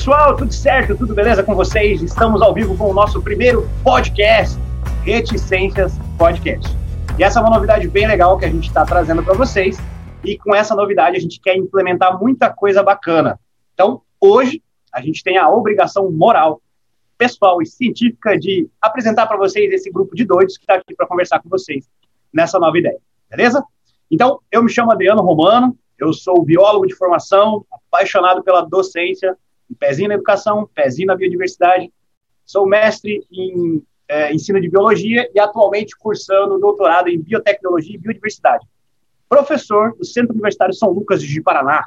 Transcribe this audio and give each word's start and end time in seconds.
pessoal, 0.00 0.34
tudo 0.34 0.50
certo? 0.50 0.96
Tudo 0.96 1.14
beleza 1.14 1.42
com 1.42 1.54
vocês? 1.54 2.00
Estamos 2.00 2.40
ao 2.40 2.54
vivo 2.54 2.74
com 2.74 2.88
o 2.90 2.94
nosso 2.94 3.20
primeiro 3.20 3.68
podcast, 3.84 4.58
Reticências 5.04 5.92
Podcast. 6.16 6.74
E 7.18 7.22
essa 7.22 7.38
é 7.38 7.42
uma 7.42 7.50
novidade 7.50 7.86
bem 7.86 8.06
legal 8.06 8.38
que 8.38 8.46
a 8.46 8.48
gente 8.48 8.66
está 8.66 8.82
trazendo 8.86 9.22
para 9.22 9.34
vocês. 9.34 9.76
E 10.24 10.38
com 10.38 10.54
essa 10.54 10.74
novidade 10.74 11.18
a 11.18 11.20
gente 11.20 11.38
quer 11.38 11.54
implementar 11.54 12.18
muita 12.18 12.48
coisa 12.48 12.82
bacana. 12.82 13.38
Então, 13.74 14.00
hoje 14.18 14.62
a 14.90 15.02
gente 15.02 15.22
tem 15.22 15.36
a 15.36 15.50
obrigação 15.50 16.10
moral, 16.10 16.62
pessoal 17.18 17.60
e 17.60 17.66
científica 17.66 18.38
de 18.38 18.70
apresentar 18.80 19.26
para 19.26 19.36
vocês 19.36 19.70
esse 19.70 19.90
grupo 19.90 20.16
de 20.16 20.24
doidos 20.24 20.56
que 20.56 20.62
está 20.62 20.76
aqui 20.76 20.94
para 20.94 21.06
conversar 21.06 21.42
com 21.42 21.50
vocês 21.50 21.86
nessa 22.32 22.58
nova 22.58 22.78
ideia, 22.78 22.96
beleza? 23.28 23.62
Então, 24.10 24.40
eu 24.50 24.62
me 24.62 24.70
chamo 24.70 24.92
Adriano 24.92 25.20
Romano, 25.20 25.76
eu 25.98 26.10
sou 26.14 26.42
biólogo 26.42 26.86
de 26.86 26.96
formação, 26.96 27.66
apaixonado 27.70 28.42
pela 28.42 28.62
docência, 28.62 29.36
um 29.70 29.74
pezinho 29.74 30.08
na 30.08 30.14
educação, 30.14 30.60
um 30.60 30.66
pezinho 30.66 31.06
na 31.06 31.16
biodiversidade. 31.16 31.92
Sou 32.44 32.66
mestre 32.66 33.24
em 33.30 33.82
é, 34.08 34.34
ensino 34.34 34.60
de 34.60 34.68
biologia 34.68 35.30
e 35.32 35.38
atualmente 35.38 35.96
cursando 35.96 36.58
doutorado 36.58 37.08
em 37.08 37.20
biotecnologia 37.20 37.94
e 37.94 37.98
biodiversidade. 37.98 38.66
Professor 39.28 39.96
do 39.96 40.04
Centro 40.04 40.32
Universitário 40.32 40.74
São 40.74 40.90
Lucas 40.90 41.22
de 41.22 41.40
Paraná. 41.40 41.86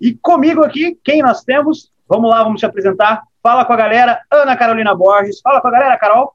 E 0.00 0.14
comigo 0.14 0.62
aqui, 0.62 0.96
quem 1.02 1.22
nós 1.22 1.42
temos? 1.42 1.90
Vamos 2.08 2.30
lá, 2.30 2.44
vamos 2.44 2.60
te 2.60 2.66
apresentar. 2.66 3.24
Fala 3.42 3.64
com 3.64 3.72
a 3.72 3.76
galera, 3.76 4.20
Ana 4.30 4.56
Carolina 4.56 4.94
Borges. 4.94 5.40
Fala 5.40 5.60
com 5.60 5.66
a 5.68 5.70
galera, 5.72 5.98
Carol. 5.98 6.32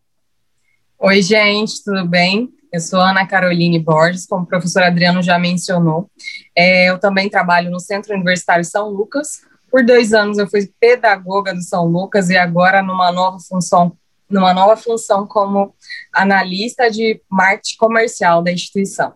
Oi, 0.99 1.21
gente, 1.21 1.83
tudo 1.83 2.05
bem? 2.05 2.49
Eu 2.71 2.79
sou 2.79 2.99
Ana 2.99 3.25
Caroline 3.25 3.79
Borges, 3.79 4.25
como 4.25 4.43
o 4.43 4.47
professor 4.47 4.83
Adriano 4.83 5.21
já 5.21 5.37
mencionou. 5.39 6.09
É, 6.55 6.89
eu 6.89 6.99
também 6.99 7.29
trabalho 7.29 7.69
no 7.69 7.79
Centro 7.79 8.13
Universitário 8.13 8.63
São 8.63 8.89
Lucas. 8.89 9.41
Por 9.71 9.85
dois 9.85 10.13
anos 10.13 10.37
eu 10.37 10.49
fui 10.49 10.69
pedagoga 10.79 11.53
do 11.53 11.61
São 11.61 11.85
Lucas 11.85 12.29
e 12.29 12.37
agora 12.37 12.83
numa 12.83 13.09
nova 13.09 13.39
função, 13.39 13.97
numa 14.29 14.53
nova 14.53 14.75
função 14.75 15.25
como 15.25 15.73
analista 16.11 16.91
de 16.91 17.21
marketing 17.29 17.77
comercial 17.77 18.43
da 18.43 18.51
instituição. 18.51 19.13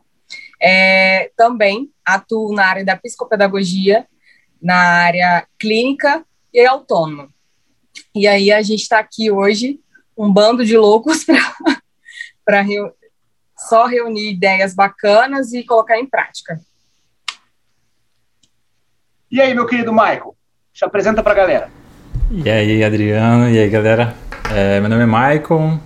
É, 0.61 1.29
também 1.35 1.91
atuo 2.05 2.53
na 2.53 2.65
área 2.65 2.85
da 2.85 2.95
psicopedagogia, 2.95 4.07
na 4.61 4.77
área 4.77 5.45
clínica 5.59 6.25
e 6.53 6.65
autônoma. 6.65 7.29
E 8.15 8.25
aí 8.25 8.49
a 8.49 8.61
gente 8.61 8.81
está 8.81 8.99
aqui 8.99 9.29
hoje, 9.29 9.81
um 10.17 10.31
bando 10.31 10.65
de 10.65 10.77
loucos 10.77 11.25
para 12.45 12.65
só 13.57 13.85
reunir 13.85 14.31
ideias 14.31 14.73
bacanas 14.73 15.51
e 15.51 15.63
colocar 15.63 15.99
em 15.99 16.05
prática. 16.05 16.61
E 19.29 19.41
aí, 19.41 19.53
meu 19.53 19.65
querido 19.65 19.91
Michael, 19.91 20.34
se 20.75 20.83
apresenta 20.83 21.23
para 21.23 21.31
a 21.31 21.35
galera. 21.35 21.69
E 22.29 22.49
aí, 22.49 22.83
Adriano, 22.83 23.49
e 23.49 23.57
aí, 23.57 23.69
galera. 23.69 24.13
É, 24.53 24.77
meu 24.81 24.89
nome 24.89 25.03
é 25.03 25.05
Michael 25.05 25.79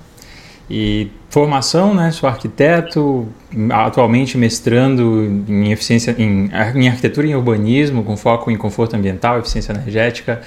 e 0.67 1.11
formação, 1.29 1.93
né? 1.93 2.09
Sou 2.11 2.27
arquiteto, 2.27 3.27
atualmente 3.71 4.35
mestrando 4.35 5.43
em 5.47 5.71
eficiência 5.71 6.15
em, 6.17 6.49
em 6.75 6.87
arquitetura 6.87 7.27
e 7.27 7.35
urbanismo, 7.35 8.03
com 8.03 8.17
foco 8.17 8.49
em 8.49 8.57
conforto 8.57 8.95
ambiental, 8.95 9.37
eficiência 9.37 9.73
energética. 9.73 10.41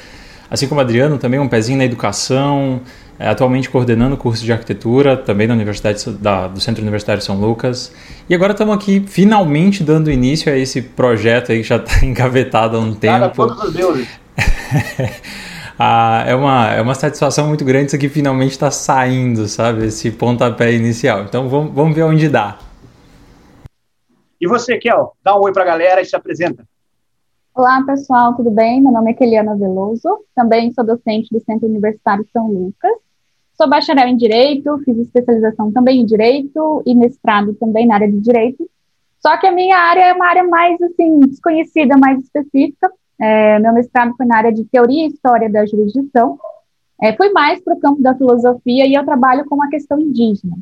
Assim 0.50 0.66
como 0.66 0.80
Adriano, 0.80 1.18
também 1.18 1.38
um 1.38 1.48
pezinho 1.48 1.78
na 1.78 1.84
educação, 1.84 2.80
é, 3.20 3.28
atualmente 3.28 3.70
coordenando 3.70 4.16
o 4.16 4.18
curso 4.18 4.44
de 4.44 4.52
arquitetura, 4.52 5.16
também 5.16 5.46
da 5.46 5.54
Universidade 5.54 6.04
da, 6.14 6.48
do 6.48 6.60
Centro 6.60 6.82
Universitário 6.82 7.22
São 7.22 7.40
Lucas. 7.40 7.92
E 8.28 8.34
agora 8.34 8.50
estamos 8.50 8.74
aqui 8.74 9.04
finalmente 9.06 9.84
dando 9.84 10.10
início 10.10 10.52
a 10.52 10.56
esse 10.56 10.82
projeto 10.82 11.52
aí 11.52 11.58
que 11.58 11.68
já 11.68 11.76
está 11.76 12.02
engavetado 12.04 12.76
há 12.76 12.80
um 12.80 12.92
tempo. 12.92 13.30
todos 13.36 13.62
os 13.62 13.72
deuses. 13.72 14.21
ah, 15.78 16.24
é, 16.26 16.34
uma, 16.34 16.70
é 16.72 16.80
uma 16.80 16.94
satisfação 16.94 17.48
muito 17.48 17.64
grande 17.64 17.86
isso 17.86 17.96
aqui 17.96 18.08
finalmente 18.08 18.52
está 18.52 18.70
saindo, 18.70 19.46
sabe? 19.48 19.86
Esse 19.86 20.10
pontapé 20.10 20.72
inicial. 20.72 21.22
Então 21.24 21.48
vamos, 21.48 21.72
vamos 21.74 21.94
ver 21.94 22.02
onde 22.02 22.28
dá. 22.28 22.58
E 24.40 24.46
você, 24.48 24.76
Kel, 24.78 25.12
dá 25.22 25.36
um 25.36 25.42
oi 25.42 25.52
para 25.52 25.62
a 25.62 25.66
galera 25.66 26.00
e 26.00 26.04
se 26.04 26.16
apresenta. 26.16 26.64
Olá, 27.54 27.82
pessoal, 27.86 28.34
tudo 28.34 28.50
bem? 28.50 28.80
Meu 28.80 28.90
nome 28.90 29.10
é 29.10 29.14
Keliana 29.14 29.54
Veloso, 29.54 30.24
também 30.34 30.72
sou 30.72 30.84
docente 30.84 31.28
do 31.30 31.38
Centro 31.40 31.68
Universitário 31.68 32.26
São 32.32 32.50
Lucas. 32.50 32.92
Sou 33.54 33.68
bacharel 33.68 34.08
em 34.08 34.16
Direito, 34.16 34.78
fiz 34.84 34.96
especialização 34.98 35.70
também 35.70 36.00
em 36.00 36.06
Direito 36.06 36.82
e 36.86 36.94
mestrado 36.94 37.54
também 37.54 37.86
na 37.86 37.94
área 37.94 38.10
de 38.10 38.18
Direito. 38.18 38.68
Só 39.20 39.36
que 39.36 39.46
a 39.46 39.52
minha 39.52 39.76
área 39.76 40.06
é 40.06 40.12
uma 40.12 40.26
área 40.26 40.42
mais, 40.44 40.80
assim, 40.82 41.20
desconhecida, 41.20 41.96
mais 41.96 42.18
específica. 42.18 42.90
É, 43.22 43.56
meu 43.60 43.72
mestrado 43.72 44.16
foi 44.16 44.26
na 44.26 44.36
área 44.36 44.52
de 44.52 44.64
Teoria 44.64 45.04
e 45.04 45.08
História 45.08 45.48
da 45.48 45.64
Jurisdição. 45.64 46.36
É, 47.00 47.12
fui 47.16 47.30
mais 47.30 47.60
para 47.60 47.74
o 47.74 47.80
campo 47.80 48.02
da 48.02 48.16
filosofia 48.16 48.84
e 48.84 48.94
eu 48.94 49.04
trabalho 49.04 49.44
com 49.44 49.62
a 49.62 49.68
questão 49.68 50.00
indígena. 50.00 50.56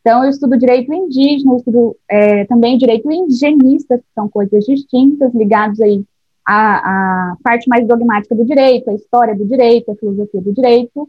Então, 0.00 0.24
eu 0.24 0.30
estudo 0.30 0.58
direito 0.58 0.92
indígena, 0.92 1.52
eu 1.52 1.56
estudo 1.58 1.96
é, 2.08 2.44
também 2.46 2.76
direito 2.76 3.08
indigenista, 3.12 3.96
que 3.96 4.04
são 4.12 4.28
coisas 4.28 4.64
distintas, 4.64 5.32
ligados 5.32 5.80
aí 5.80 6.02
à, 6.44 7.30
à 7.32 7.36
parte 7.44 7.68
mais 7.68 7.86
dogmática 7.86 8.34
do 8.34 8.44
direito, 8.44 8.90
a 8.90 8.94
história 8.94 9.36
do 9.36 9.44
direito, 9.44 9.92
a 9.92 9.94
filosofia 9.94 10.40
do 10.40 10.52
direito. 10.52 11.08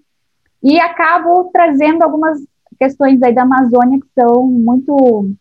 E 0.62 0.80
acabo 0.80 1.50
trazendo 1.52 2.04
algumas 2.04 2.38
questões 2.78 3.20
aí 3.24 3.34
da 3.34 3.42
Amazônia 3.42 4.00
que 4.00 4.08
são 4.14 4.46
muito 4.46 5.32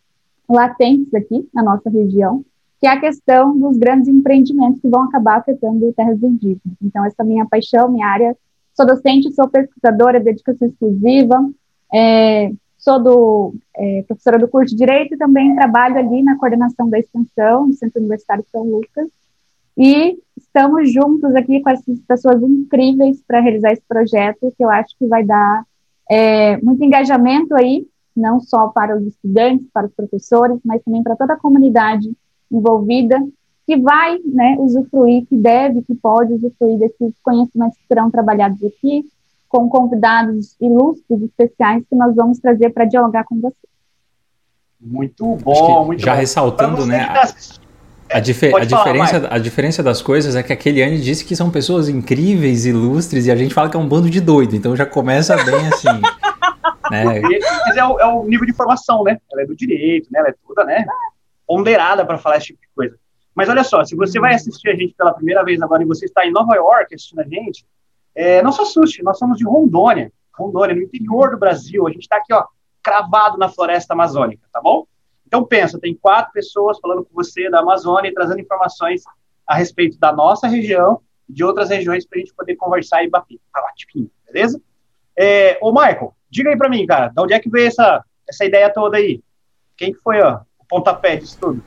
latentes 0.49 1.13
aqui 1.13 1.47
na 1.53 1.61
nossa 1.61 1.87
região, 1.87 2.43
que 2.81 2.87
é 2.87 2.89
a 2.89 2.99
questão 2.99 3.55
dos 3.55 3.77
grandes 3.77 4.07
empreendimentos 4.07 4.81
que 4.81 4.89
vão 4.89 5.03
acabar 5.03 5.37
afetando 5.37 5.93
terras 5.93 6.21
indígenas. 6.23 6.75
Então, 6.81 7.05
essa 7.05 7.17
é 7.19 7.23
a 7.23 7.27
minha 7.27 7.45
paixão, 7.45 7.91
minha 7.91 8.07
área. 8.07 8.35
Sou 8.73 8.87
docente, 8.87 9.31
sou 9.33 9.47
pesquisadora, 9.47 10.19
dedicação 10.19 10.67
exclusiva, 10.67 11.47
é, 11.93 12.51
sou 12.79 13.03
do, 13.03 13.55
é, 13.75 14.03
professora 14.07 14.39
do 14.39 14.47
curso 14.47 14.71
de 14.71 14.79
Direito 14.79 15.13
e 15.13 15.17
também 15.17 15.53
trabalho 15.53 15.99
ali 15.99 16.23
na 16.23 16.35
coordenação 16.39 16.89
da 16.89 16.97
extensão 16.97 17.67
do 17.67 17.73
Centro 17.75 17.99
Universitário 17.99 18.43
São 18.51 18.63
Lucas. 18.63 19.07
E 19.77 20.17
estamos 20.35 20.91
juntos 20.91 21.35
aqui 21.35 21.61
com 21.61 21.69
essas 21.69 21.99
pessoas 21.99 22.41
incríveis 22.41 23.21
para 23.27 23.41
realizar 23.41 23.73
esse 23.73 23.83
projeto, 23.87 24.51
que 24.57 24.63
eu 24.63 24.71
acho 24.71 24.97
que 24.97 25.05
vai 25.05 25.23
dar 25.23 25.63
é, 26.09 26.57
muito 26.57 26.83
engajamento 26.83 27.53
aí, 27.55 27.85
não 28.17 28.39
só 28.39 28.69
para 28.69 28.97
os 28.97 29.05
estudantes, 29.05 29.67
para 29.71 29.85
os 29.85 29.93
professores, 29.93 30.59
mas 30.65 30.81
também 30.83 31.03
para 31.03 31.15
toda 31.15 31.33
a 31.33 31.39
comunidade 31.39 32.11
envolvida, 32.51 33.17
que 33.65 33.77
vai 33.77 34.17
né, 34.25 34.57
usufruir, 34.59 35.25
que 35.27 35.37
deve, 35.37 35.81
que 35.83 35.95
pode 35.95 36.33
usufruir 36.33 36.77
desses 36.77 37.13
conhecimentos 37.23 37.77
que 37.77 37.87
serão 37.87 38.11
trabalhados 38.11 38.61
aqui, 38.63 39.05
com 39.47 39.69
convidados 39.69 40.55
ilustres, 40.59 41.21
especiais, 41.21 41.83
que 41.89 41.95
nós 41.95 42.15
vamos 42.15 42.39
trazer 42.39 42.69
para 42.71 42.85
dialogar 42.85 43.23
com 43.25 43.39
vocês. 43.39 43.71
Muito 44.79 45.35
bom, 45.37 45.85
muito 45.85 46.01
já 46.01 46.13
bom. 46.13 46.19
ressaltando, 46.19 46.85
né? 46.85 47.05
Tá 47.05 47.21
a, 48.11 48.17
a, 48.17 48.23
falar, 48.23 48.65
diferença, 48.65 49.27
a 49.29 49.37
diferença 49.37 49.83
das 49.83 50.01
coisas 50.01 50.35
é 50.35 50.43
que 50.43 50.51
a 50.51 50.55
Keliane 50.55 50.99
disse 50.99 51.23
que 51.23 51.35
são 51.35 51.49
pessoas 51.49 51.87
incríveis, 51.87 52.65
ilustres, 52.65 53.27
e 53.27 53.31
a 53.31 53.35
gente 53.35 53.53
fala 53.53 53.69
que 53.69 53.77
é 53.77 53.79
um 53.79 53.87
bando 53.87 54.09
de 54.09 54.19
doido, 54.19 54.55
então 54.55 54.75
já 54.75 54.85
começa 54.85 55.35
bem 55.35 55.67
assim. 55.67 55.87
né? 56.91 57.21
Mas 57.65 57.77
é 57.77 57.85
o, 57.85 57.99
é 57.99 58.05
o, 58.05 58.25
nível 58.25 58.45
de 58.45 58.53
formação, 58.53 59.03
né? 59.03 59.17
Ela 59.31 59.43
é 59.43 59.45
do 59.45 59.55
direito, 59.55 60.07
né? 60.11 60.19
Ela 60.19 60.29
é 60.29 60.35
toda, 60.45 60.63
né? 60.65 60.85
Ponderada 61.51 62.05
para 62.05 62.17
falar 62.17 62.37
esse 62.37 62.47
tipo 62.47 62.61
de 62.61 62.69
coisa. 62.73 62.97
Mas 63.35 63.49
olha 63.49 63.61
só, 63.61 63.83
se 63.83 63.93
você 63.93 64.21
vai 64.21 64.33
assistir 64.33 64.69
a 64.69 64.73
gente 64.73 64.93
pela 64.93 65.13
primeira 65.13 65.43
vez 65.43 65.61
agora 65.61 65.83
e 65.83 65.85
você 65.85 66.05
está 66.05 66.25
em 66.25 66.31
Nova 66.31 66.55
York 66.55 66.95
assistindo 66.95 67.19
a 67.19 67.25
gente, 67.25 67.65
é, 68.15 68.41
não 68.41 68.53
se 68.53 68.61
assuste, 68.61 69.03
nós 69.03 69.17
somos 69.17 69.37
de 69.37 69.43
Rondônia, 69.43 70.13
Rondônia, 70.33 70.73
no 70.73 70.81
interior 70.81 71.31
do 71.31 71.37
Brasil. 71.37 71.85
A 71.85 71.91
gente 71.91 72.03
está 72.03 72.15
aqui, 72.15 72.33
ó, 72.33 72.45
cravado 72.81 73.37
na 73.37 73.49
floresta 73.49 73.93
amazônica, 73.93 74.47
tá 74.49 74.61
bom? 74.61 74.87
Então 75.27 75.43
pensa, 75.43 75.77
tem 75.77 75.93
quatro 75.93 76.31
pessoas 76.31 76.79
falando 76.79 77.03
com 77.03 77.13
você 77.13 77.49
da 77.49 77.59
Amazônia 77.59 78.07
e 78.07 78.13
trazendo 78.13 78.39
informações 78.39 79.03
a 79.45 79.53
respeito 79.53 79.99
da 79.99 80.13
nossa 80.13 80.47
região 80.47 81.01
e 81.27 81.33
de 81.33 81.43
outras 81.43 81.69
regiões 81.69 82.07
para 82.07 82.17
a 82.17 82.19
gente 82.21 82.33
poder 82.33 82.55
conversar 82.55 83.03
e 83.03 83.09
bater, 83.09 83.37
tipinho, 83.75 84.09
beleza? 84.25 84.61
É, 85.17 85.59
ô, 85.61 85.73
Michael, 85.73 86.15
diga 86.29 86.49
aí 86.49 86.57
para 86.57 86.69
mim, 86.69 86.85
cara, 86.85 87.09
de 87.09 87.21
onde 87.21 87.33
é 87.33 87.39
que 87.41 87.49
veio 87.49 87.67
essa, 87.67 88.05
essa 88.25 88.45
ideia 88.45 88.73
toda 88.73 88.95
aí? 88.95 89.21
Quem 89.75 89.91
que 89.91 89.99
foi 89.99 90.21
ó, 90.21 90.39
pontapé 90.71 91.17
disso 91.17 91.37
tudo? 91.39 91.61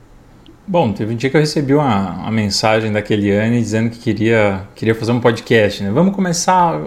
Bom, 0.67 0.93
teve 0.93 1.12
um 1.12 1.17
dia 1.17 1.29
que 1.29 1.37
eu 1.37 1.41
recebi 1.41 1.75
uma, 1.75 2.12
uma 2.12 2.31
mensagem 2.31 2.91
da 2.91 3.03
Keliane 3.03 3.61
dizendo 3.61 3.91
que 3.91 3.99
queria, 3.99 4.62
queria 4.75 4.95
fazer 4.95 5.12
um 5.12 5.21
podcast, 5.21 5.83
né? 5.83 5.91
Vamos 5.91 6.15
começar 6.15 6.81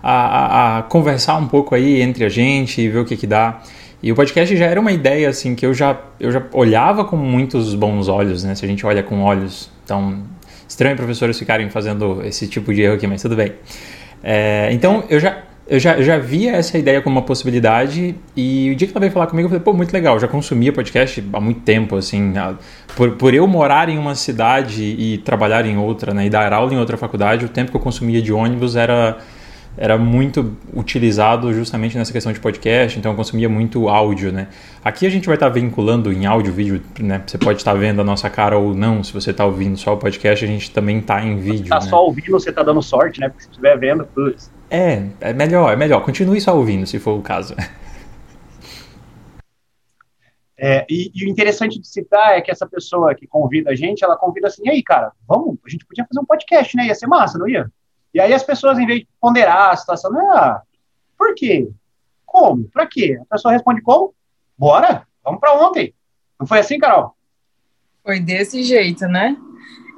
a, 0.00 0.10
a, 0.10 0.78
a 0.78 0.82
conversar 0.84 1.36
um 1.36 1.48
pouco 1.48 1.74
aí 1.74 2.00
entre 2.00 2.24
a 2.24 2.28
gente 2.28 2.80
e 2.80 2.88
ver 2.88 3.00
o 3.00 3.04
que 3.04 3.16
que 3.16 3.26
dá. 3.26 3.60
E 4.00 4.12
o 4.12 4.14
podcast 4.14 4.56
já 4.56 4.66
era 4.66 4.80
uma 4.80 4.92
ideia 4.92 5.28
assim 5.28 5.56
que 5.56 5.66
eu 5.66 5.74
já, 5.74 5.98
eu 6.20 6.30
já 6.30 6.40
olhava 6.52 7.04
com 7.04 7.16
muitos 7.16 7.74
bons 7.74 8.06
olhos, 8.06 8.44
né? 8.44 8.54
Se 8.54 8.64
a 8.64 8.68
gente 8.68 8.86
olha 8.86 9.02
com 9.02 9.20
olhos. 9.22 9.68
Então, 9.84 10.22
estranho 10.68 10.96
professores 10.96 11.36
ficarem 11.36 11.68
fazendo 11.68 12.24
esse 12.24 12.46
tipo 12.46 12.72
de 12.72 12.82
erro 12.82 12.94
aqui, 12.94 13.08
mas 13.08 13.20
tudo 13.22 13.34
bem. 13.34 13.54
É, 14.22 14.68
então, 14.70 15.02
eu 15.08 15.18
já, 15.18 15.42
eu 15.68 15.80
já, 15.80 15.96
eu 15.96 16.02
já 16.02 16.16
via 16.16 16.52
essa 16.52 16.78
ideia 16.78 17.02
como 17.02 17.16
uma 17.16 17.24
possibilidade 17.24 18.14
e 18.36 18.70
o 18.70 18.76
dia 18.76 18.86
que 18.86 18.92
ela 18.92 19.00
veio 19.00 19.12
falar 19.12 19.26
comigo, 19.26 19.46
eu 19.46 19.50
falei, 19.50 19.64
pô, 19.64 19.72
muito 19.72 19.92
legal, 19.92 20.14
eu 20.14 20.20
já 20.20 20.28
consumia 20.28 20.72
podcast 20.72 21.24
há 21.32 21.40
muito 21.40 21.60
tempo, 21.60 21.96
assim, 21.96 22.34
por, 22.94 23.12
por 23.12 23.34
eu 23.34 23.46
morar 23.48 23.88
em 23.88 23.98
uma 23.98 24.14
cidade 24.14 24.84
e 24.84 25.18
trabalhar 25.18 25.66
em 25.66 25.76
outra, 25.76 26.14
né, 26.14 26.26
e 26.26 26.30
dar 26.30 26.52
aula 26.52 26.72
em 26.72 26.78
outra 26.78 26.96
faculdade, 26.96 27.44
o 27.44 27.48
tempo 27.48 27.72
que 27.72 27.76
eu 27.76 27.80
consumia 27.80 28.22
de 28.22 28.32
ônibus 28.32 28.76
era, 28.76 29.18
era 29.76 29.98
muito 29.98 30.56
utilizado 30.72 31.52
justamente 31.52 31.98
nessa 31.98 32.12
questão 32.12 32.32
de 32.32 32.38
podcast, 32.38 32.96
então 32.96 33.10
eu 33.10 33.16
consumia 33.16 33.48
muito 33.48 33.88
áudio, 33.88 34.30
né. 34.30 34.46
Aqui 34.84 35.04
a 35.04 35.10
gente 35.10 35.26
vai 35.26 35.34
estar 35.34 35.48
vinculando 35.48 36.12
em 36.12 36.26
áudio, 36.26 36.52
vídeo, 36.52 36.80
né, 37.00 37.22
você 37.26 37.38
pode 37.38 37.58
estar 37.58 37.74
vendo 37.74 38.00
a 38.00 38.04
nossa 38.04 38.30
cara 38.30 38.56
ou 38.56 38.72
não, 38.72 39.02
se 39.02 39.12
você 39.12 39.32
está 39.32 39.44
ouvindo 39.44 39.76
só 39.76 39.94
o 39.94 39.96
podcast, 39.96 40.44
a 40.44 40.48
gente 40.48 40.70
também 40.70 40.98
está 40.98 41.20
em 41.24 41.38
vídeo, 41.38 41.64
Está 41.64 41.80
né? 41.80 41.90
só 41.90 42.04
ouvindo, 42.04 42.30
você 42.30 42.50
está 42.50 42.62
dando 42.62 42.80
sorte, 42.80 43.18
né, 43.18 43.28
porque 43.28 43.42
se 43.42 43.50
estiver 43.50 43.76
vendo, 43.76 44.06
putz 44.14 44.54
é, 44.70 45.08
é 45.20 45.32
melhor, 45.32 45.72
é 45.72 45.76
melhor. 45.76 46.04
Continue 46.04 46.40
só 46.40 46.56
ouvindo, 46.56 46.86
se 46.86 46.98
for 46.98 47.18
o 47.18 47.22
caso. 47.22 47.54
É, 50.58 50.86
e, 50.88 51.12
e, 51.14 51.26
o 51.26 51.28
interessante 51.28 51.78
de 51.78 51.86
citar 51.86 52.32
é 52.32 52.40
que 52.40 52.50
essa 52.50 52.66
pessoa 52.66 53.14
que 53.14 53.26
convida 53.26 53.70
a 53.70 53.74
gente, 53.74 54.02
ela 54.02 54.16
convida 54.16 54.46
assim, 54.46 54.62
e 54.64 54.70
aí, 54.70 54.82
cara, 54.82 55.12
vamos, 55.28 55.58
a 55.66 55.68
gente 55.68 55.84
podia 55.84 56.06
fazer 56.06 56.18
um 56.18 56.24
podcast, 56.24 56.74
né? 56.74 56.86
Ia 56.86 56.94
ser 56.94 57.06
massa, 57.06 57.38
não 57.38 57.46
ia? 57.46 57.70
E 58.14 58.18
aí 58.18 58.32
as 58.32 58.42
pessoas, 58.42 58.78
em 58.78 58.86
vez 58.86 59.00
de 59.00 59.08
ponderar 59.20 59.72
a 59.72 59.76
situação, 59.76 60.10
ah, 60.32 60.62
por 61.18 61.34
quê? 61.34 61.68
Como? 62.24 62.64
Pra 62.70 62.86
quê? 62.86 63.18
A 63.20 63.34
pessoa 63.34 63.52
responde 63.52 63.82
como? 63.82 64.14
Bora, 64.56 65.06
vamos 65.22 65.40
pra 65.40 65.52
ontem. 65.54 65.94
Não 66.40 66.46
foi 66.46 66.60
assim, 66.60 66.78
Carol? 66.78 67.14
Foi 68.02 68.18
desse 68.18 68.62
jeito, 68.62 69.06
né? 69.06 69.36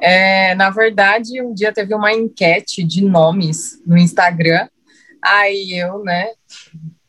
É, 0.00 0.54
na 0.54 0.70
verdade, 0.70 1.42
um 1.42 1.52
dia 1.52 1.72
teve 1.72 1.94
uma 1.94 2.12
enquete 2.12 2.84
de 2.84 3.02
nomes 3.02 3.82
no 3.84 3.96
Instagram. 3.96 4.68
Aí 5.22 5.72
eu, 5.72 6.02
né, 6.04 6.30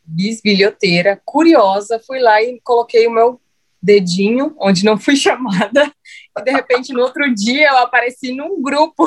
bisbilhoteira, 0.04 1.20
curiosa, 1.24 2.00
fui 2.04 2.18
lá 2.18 2.42
e 2.42 2.60
coloquei 2.62 3.06
o 3.06 3.12
meu 3.12 3.40
dedinho, 3.82 4.54
onde 4.58 4.84
não 4.84 4.98
fui 4.98 5.14
chamada. 5.16 5.92
E 6.36 6.42
de 6.42 6.50
repente, 6.50 6.92
no 6.92 7.00
outro 7.00 7.32
dia, 7.34 7.68
eu 7.68 7.78
apareci 7.78 8.34
num 8.34 8.60
grupo. 8.60 9.04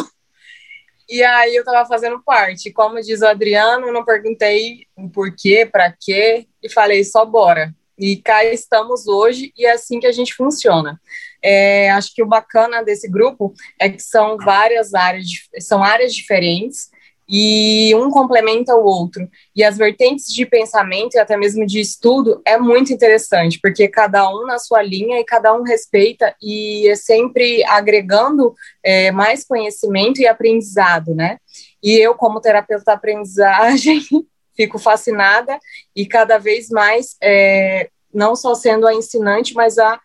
E 1.10 1.22
aí 1.22 1.56
eu 1.56 1.66
tava 1.66 1.88
fazendo 1.88 2.22
parte. 2.24 2.72
Como 2.72 3.00
diz 3.02 3.22
o 3.22 3.28
Adriano, 3.28 3.92
não 3.92 4.06
perguntei 4.06 4.88
o 4.96 5.10
porquê, 5.10 5.68
para 5.70 5.94
quê, 6.00 6.48
e 6.62 6.70
falei 6.70 7.04
só 7.04 7.26
bora. 7.26 7.76
E 8.00 8.18
cá 8.18 8.44
estamos 8.46 9.08
hoje, 9.08 9.54
e 9.56 9.66
é 9.66 9.74
assim 9.74 10.00
que 10.00 10.08
a 10.08 10.12
gente 10.12 10.34
funciona. 10.34 11.00
É, 11.44 11.92
acho 11.92 12.14
que 12.14 12.24
o 12.24 12.28
bacana 12.28 12.84
desse 12.84 13.10
grupo 13.10 13.54
é 13.80 13.90
que 13.90 14.02
são 14.02 14.38
várias 14.38 14.94
áreas, 14.94 15.28
são 15.60 15.84
áreas 15.84 16.14
diferentes 16.14 16.90
e 17.28 17.94
um 17.96 18.10
complementa 18.10 18.76
o 18.76 18.84
outro. 18.84 19.30
E 19.56 19.64
as 19.64 19.78
vertentes 19.78 20.28
de 20.28 20.46
pensamento 20.46 21.16
e 21.16 21.20
até 21.20 21.38
mesmo 21.38 21.66
de 21.66 21.80
estudo 21.80 22.42
é 22.46 22.58
muito 22.58 22.94
interessante, 22.94 23.60
porque 23.62 23.88
cada 23.88 24.30
um 24.30 24.46
na 24.46 24.60
sua 24.60 24.82
linha 24.82 25.20
e 25.20 25.24
cada 25.24 25.54
um 25.54 25.64
respeita 25.64 26.36
e 26.42 26.88
é 26.88 26.96
sempre 26.96 27.64
agregando 27.66 28.54
é, 28.84 29.12
mais 29.12 29.44
conhecimento 29.46 30.22
e 30.22 30.28
aprendizado, 30.28 31.16
né? 31.16 31.38
E 31.82 31.94
eu, 31.98 32.16
como 32.16 32.42
terapeuta 32.42 32.84
da 32.86 32.94
aprendizagem, 32.94 34.02
fico 34.56 34.78
fascinada 34.78 35.58
e 35.96 36.06
cada 36.06 36.38
vez 36.38 36.70
mais, 36.70 37.16
é, 37.22 37.90
não 38.14 38.36
só 38.36 38.54
sendo 38.54 38.86
a 38.86 38.94
ensinante, 38.94 39.54
mas 39.54 39.78
a 39.78 40.00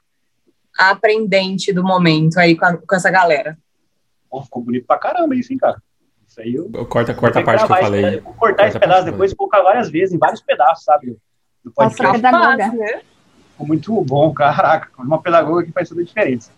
a 0.78 0.90
aprendente 0.90 1.72
do 1.72 1.82
momento 1.82 2.38
aí 2.38 2.56
com, 2.56 2.64
a, 2.64 2.76
com 2.76 2.94
essa 2.94 3.10
galera. 3.10 3.58
Oh, 4.30 4.42
ficou 4.42 4.62
bonito 4.62 4.86
pra 4.86 4.98
caramba 4.98 5.34
isso, 5.34 5.52
hein, 5.52 5.58
cara? 5.58 5.82
Isso 6.26 6.40
aí 6.40 6.54
eu. 6.54 6.70
Corta, 6.86 7.12
corta 7.14 7.40
a 7.40 7.42
parte 7.42 7.66
que 7.66 7.72
eu 7.72 7.76
falei. 7.76 8.04
Esse, 8.04 8.20
vou 8.20 8.34
cortar 8.34 8.56
corta 8.56 8.69
esse 8.69 8.78
pedaço 8.78 9.04
depois 9.06 9.32
e 9.32 9.36
colocar 9.36 9.62
várias 9.62 9.90
vezes, 9.90 10.14
em 10.14 10.19
vários 10.19 10.40
pedaços, 10.40 10.84
sabe? 10.84 11.16
Do 11.64 11.72
podcast. 11.72 12.22
Nossa, 12.22 12.56
né? 12.72 13.02
Ficou 13.50 13.66
muito 13.66 14.04
bom, 14.04 14.32
caraca. 14.32 14.90
Uma 14.98 15.20
pedagoga 15.20 15.64
que 15.64 15.72
faz 15.72 15.88
toda 15.88 16.02
a 16.02 16.04
diferença. 16.04 16.52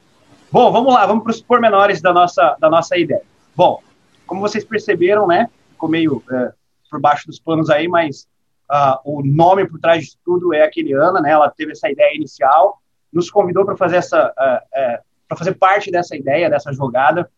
Bom, 0.53 0.71
vamos 0.71 0.93
lá, 0.93 1.07
vamos 1.07 1.23
para 1.23 1.31
os 1.31 1.41
pormenores 1.41 2.03
da 2.03 2.13
nossa, 2.13 2.57
da 2.61 2.69
nossa 2.69 2.99
ideia. 2.99 3.23
Bom, 3.55 3.81
como 4.27 4.41
vocês 4.41 4.65
perceberam, 4.65 5.27
né? 5.27 5.49
Ficou 5.71 5.89
meio 5.89 6.23
é, 6.31 6.53
por 6.91 7.01
baixo 7.01 7.27
dos 7.27 7.39
panos 7.39 7.71
aí, 7.71 7.87
mas 7.87 8.27
uh, 8.71 8.99
o 9.05 9.23
nome 9.25 9.67
por 9.69 9.79
trás 9.79 10.07
de 10.07 10.19
tudo 10.25 10.53
é 10.53 10.65
a 10.65 10.71
Keliana, 10.71 11.21
né? 11.21 11.31
Ela 11.31 11.49
teve 11.49 11.73
essa 11.73 11.89
ideia 11.89 12.15
inicial 12.17 12.81
nos 13.13 13.31
convidou 13.31 13.65
para 13.65 13.77
fazer 13.77 13.97
essa 13.97 14.29
uh, 14.29 14.99
uh, 14.99 15.11
para 15.31 15.39
fazer 15.39 15.55
parte 15.55 15.93
dessa 15.93 16.17
ideia, 16.17 16.51
dessa 16.51 16.73
jogada. 16.73 17.31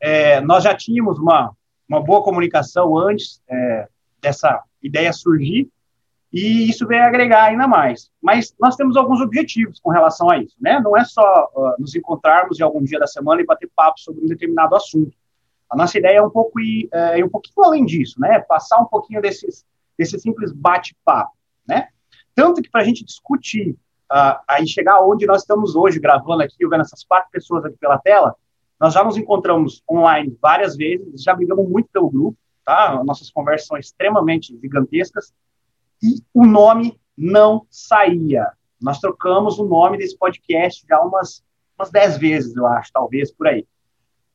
É, 0.00 0.40
nós 0.40 0.64
já 0.64 0.74
tínhamos 0.74 1.18
uma, 1.18 1.54
uma 1.86 2.02
boa 2.02 2.22
comunicação 2.22 2.96
antes 2.96 3.42
é, 3.46 3.88
dessa 4.22 4.62
ideia 4.82 5.12
surgir, 5.12 5.68
e 6.32 6.68
isso 6.68 6.86
veio 6.86 7.02
agregar 7.02 7.44
ainda 7.44 7.68
mais. 7.68 8.10
Mas 8.22 8.54
nós 8.58 8.74
temos 8.74 8.96
alguns 8.96 9.20
objetivos 9.20 9.78
com 9.80 9.90
relação 9.90 10.30
a 10.30 10.38
isso, 10.38 10.56
né? 10.58 10.80
Não 10.80 10.96
é 10.96 11.04
só 11.04 11.50
uh, 11.54 11.74
nos 11.78 11.94
encontrarmos 11.94 12.58
em 12.58 12.62
algum 12.62 12.82
dia 12.82 12.98
da 12.98 13.06
semana 13.06 13.42
e 13.42 13.46
bater 13.46 13.70
papo 13.76 14.00
sobre 14.00 14.24
um 14.24 14.26
determinado 14.26 14.74
assunto. 14.74 15.16
A 15.68 15.76
nossa 15.76 15.98
ideia 15.98 16.18
é 16.18 16.22
um 16.22 16.30
pouco 16.30 16.58
ir, 16.58 16.88
é, 16.92 17.22
um 17.24 17.28
pouquinho 17.28 17.64
além 17.64 17.84
disso, 17.84 18.20
né? 18.20 18.38
Passar 18.40 18.80
um 18.80 18.86
pouquinho 18.86 19.20
desses, 19.20 19.64
desse 19.96 20.18
simples 20.18 20.52
bate-papo, 20.52 21.32
né? 21.68 21.88
Tanto 22.34 22.62
que 22.62 22.70
para 22.70 22.80
a 22.80 22.84
gente 22.84 23.04
discutir 23.04 23.76
uh, 24.12 24.38
aí 24.48 24.66
chegar 24.66 25.00
onde 25.00 25.26
nós 25.26 25.42
estamos 25.42 25.74
hoje, 25.74 25.98
gravando 25.98 26.42
aqui, 26.42 26.66
vendo 26.68 26.82
essas 26.82 27.04
quatro 27.04 27.30
pessoas 27.30 27.64
aqui 27.64 27.76
pela 27.78 27.98
tela, 27.98 28.34
nós 28.78 28.94
já 28.94 29.02
nos 29.02 29.16
encontramos 29.16 29.82
online 29.90 30.36
várias 30.40 30.76
vezes, 30.76 31.22
já 31.22 31.34
brigamos 31.34 31.68
muito 31.68 31.88
pelo 31.92 32.10
grupo, 32.10 32.38
tá? 32.64 33.02
Nossas 33.04 33.30
conversas 33.30 33.66
são 33.66 33.78
extremamente 33.78 34.58
gigantescas, 34.60 35.32
e 36.02 36.22
o 36.34 36.44
nome 36.44 37.00
não 37.16 37.66
saía. 37.70 38.46
Nós 38.80 38.98
trocamos 38.98 39.58
o 39.58 39.64
nome 39.64 39.96
desse 39.96 40.16
podcast 40.16 40.84
já 40.86 41.00
umas, 41.00 41.42
umas 41.78 41.90
dez 41.90 42.18
vezes, 42.18 42.54
eu 42.54 42.66
acho, 42.66 42.92
talvez, 42.92 43.32
por 43.32 43.46
aí. 43.46 43.66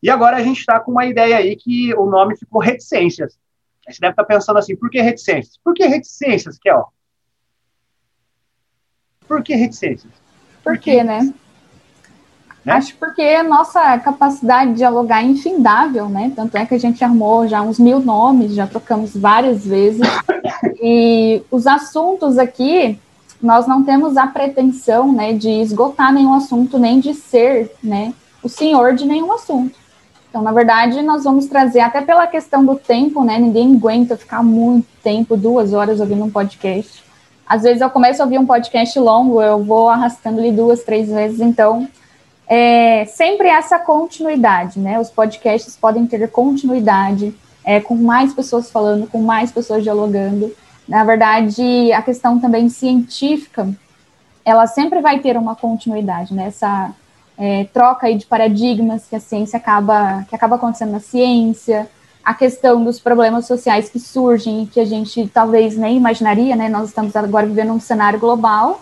E 0.01 0.09
agora 0.09 0.37
a 0.37 0.41
gente 0.41 0.59
está 0.59 0.79
com 0.79 0.91
uma 0.91 1.05
ideia 1.05 1.37
aí 1.37 1.55
que 1.55 1.93
o 1.93 2.07
nome 2.07 2.35
ficou 2.35 2.59
Reticências. 2.59 3.39
Você 3.87 3.99
deve 3.99 4.13
estar 4.13 4.23
tá 4.23 4.27
pensando 4.27 4.57
assim, 4.57 4.75
por 4.75 4.89
que 4.89 4.99
Reticências? 4.99 5.59
Por 5.63 5.75
que 5.75 5.85
Reticências, 5.85 6.57
Kel? 6.57 6.91
Por 9.31 9.41
que 9.41 9.55
reticências? 9.55 10.11
Por, 10.61 10.77
quê, 10.77 11.05
né? 11.05 11.21
né? 12.65 12.75
Acho 12.75 12.93
porque 12.97 13.21
a 13.21 13.43
nossa 13.43 13.97
capacidade 13.99 14.71
de 14.71 14.77
dialogar 14.79 15.23
é 15.23 15.25
infindável, 15.25 16.09
né? 16.09 16.33
Tanto 16.35 16.57
é 16.57 16.65
que 16.65 16.75
a 16.75 16.77
gente 16.77 17.01
armou 17.01 17.47
já 17.47 17.61
uns 17.61 17.79
mil 17.79 18.01
nomes, 18.01 18.53
já 18.53 18.67
trocamos 18.67 19.15
várias 19.15 19.65
vezes. 19.65 20.01
e 20.83 21.41
os 21.49 21.65
assuntos 21.65 22.37
aqui, 22.37 22.99
nós 23.41 23.65
não 23.65 23.85
temos 23.85 24.17
a 24.17 24.27
pretensão, 24.27 25.13
né, 25.13 25.31
de 25.31 25.49
esgotar 25.49 26.13
nenhum 26.13 26.33
assunto, 26.33 26.77
nem 26.77 26.99
de 26.99 27.13
ser, 27.13 27.71
né, 27.81 28.13
o 28.43 28.49
senhor 28.49 28.95
de 28.95 29.05
nenhum 29.05 29.31
assunto. 29.31 29.79
Então, 30.29 30.41
na 30.41 30.51
verdade, 30.51 31.01
nós 31.01 31.23
vamos 31.23 31.45
trazer, 31.45 31.79
até 31.79 32.01
pela 32.01 32.27
questão 32.27 32.65
do 32.65 32.75
tempo, 32.75 33.23
né? 33.23 33.39
Ninguém 33.39 33.75
aguenta 33.75 34.17
ficar 34.17 34.43
muito 34.43 34.87
tempo, 35.01 35.37
duas 35.37 35.71
horas 35.71 36.01
ouvindo 36.01 36.25
um 36.25 36.29
podcast. 36.29 37.10
Às 37.51 37.63
vezes 37.63 37.81
eu 37.81 37.89
começo 37.89 38.21
a 38.21 38.23
ouvir 38.23 38.39
um 38.39 38.45
podcast 38.45 38.97
longo, 38.97 39.41
eu 39.41 39.61
vou 39.61 39.89
arrastando 39.89 40.39
ele 40.39 40.53
duas, 40.53 40.83
três 40.83 41.09
vezes, 41.09 41.41
então 41.41 41.85
é 42.47 43.03
sempre 43.03 43.49
essa 43.49 43.77
continuidade, 43.77 44.79
né? 44.79 44.97
Os 44.97 45.09
podcasts 45.09 45.75
podem 45.75 46.07
ter 46.07 46.31
continuidade, 46.31 47.35
é, 47.65 47.81
com 47.81 47.95
mais 47.95 48.33
pessoas 48.33 48.71
falando, 48.71 49.05
com 49.05 49.21
mais 49.21 49.51
pessoas 49.51 49.83
dialogando. 49.83 50.55
Na 50.87 51.03
verdade, 51.03 51.91
a 51.91 52.01
questão 52.01 52.39
também 52.39 52.69
científica, 52.69 53.67
ela 54.45 54.65
sempre 54.65 55.01
vai 55.01 55.19
ter 55.19 55.35
uma 55.35 55.53
continuidade, 55.53 56.33
né? 56.33 56.45
Essa 56.47 56.91
é, 57.37 57.65
troca 57.73 58.07
aí 58.07 58.15
de 58.15 58.27
paradigmas 58.27 59.07
que 59.09 59.15
a 59.17 59.19
ciência 59.19 59.57
acaba, 59.57 60.23
que 60.29 60.33
acaba 60.33 60.55
acontecendo 60.55 60.93
na 60.93 61.01
ciência, 61.01 61.89
a 62.23 62.33
questão 62.33 62.83
dos 62.83 62.99
problemas 62.99 63.47
sociais 63.47 63.89
que 63.89 63.99
surgem, 63.99 64.65
que 64.65 64.79
a 64.79 64.85
gente 64.85 65.27
talvez 65.33 65.75
nem 65.75 65.97
imaginaria, 65.97 66.55
né? 66.55 66.69
Nós 66.69 66.89
estamos 66.89 67.15
agora 67.15 67.47
vivendo 67.47 67.73
um 67.73 67.79
cenário 67.79 68.19
global 68.19 68.81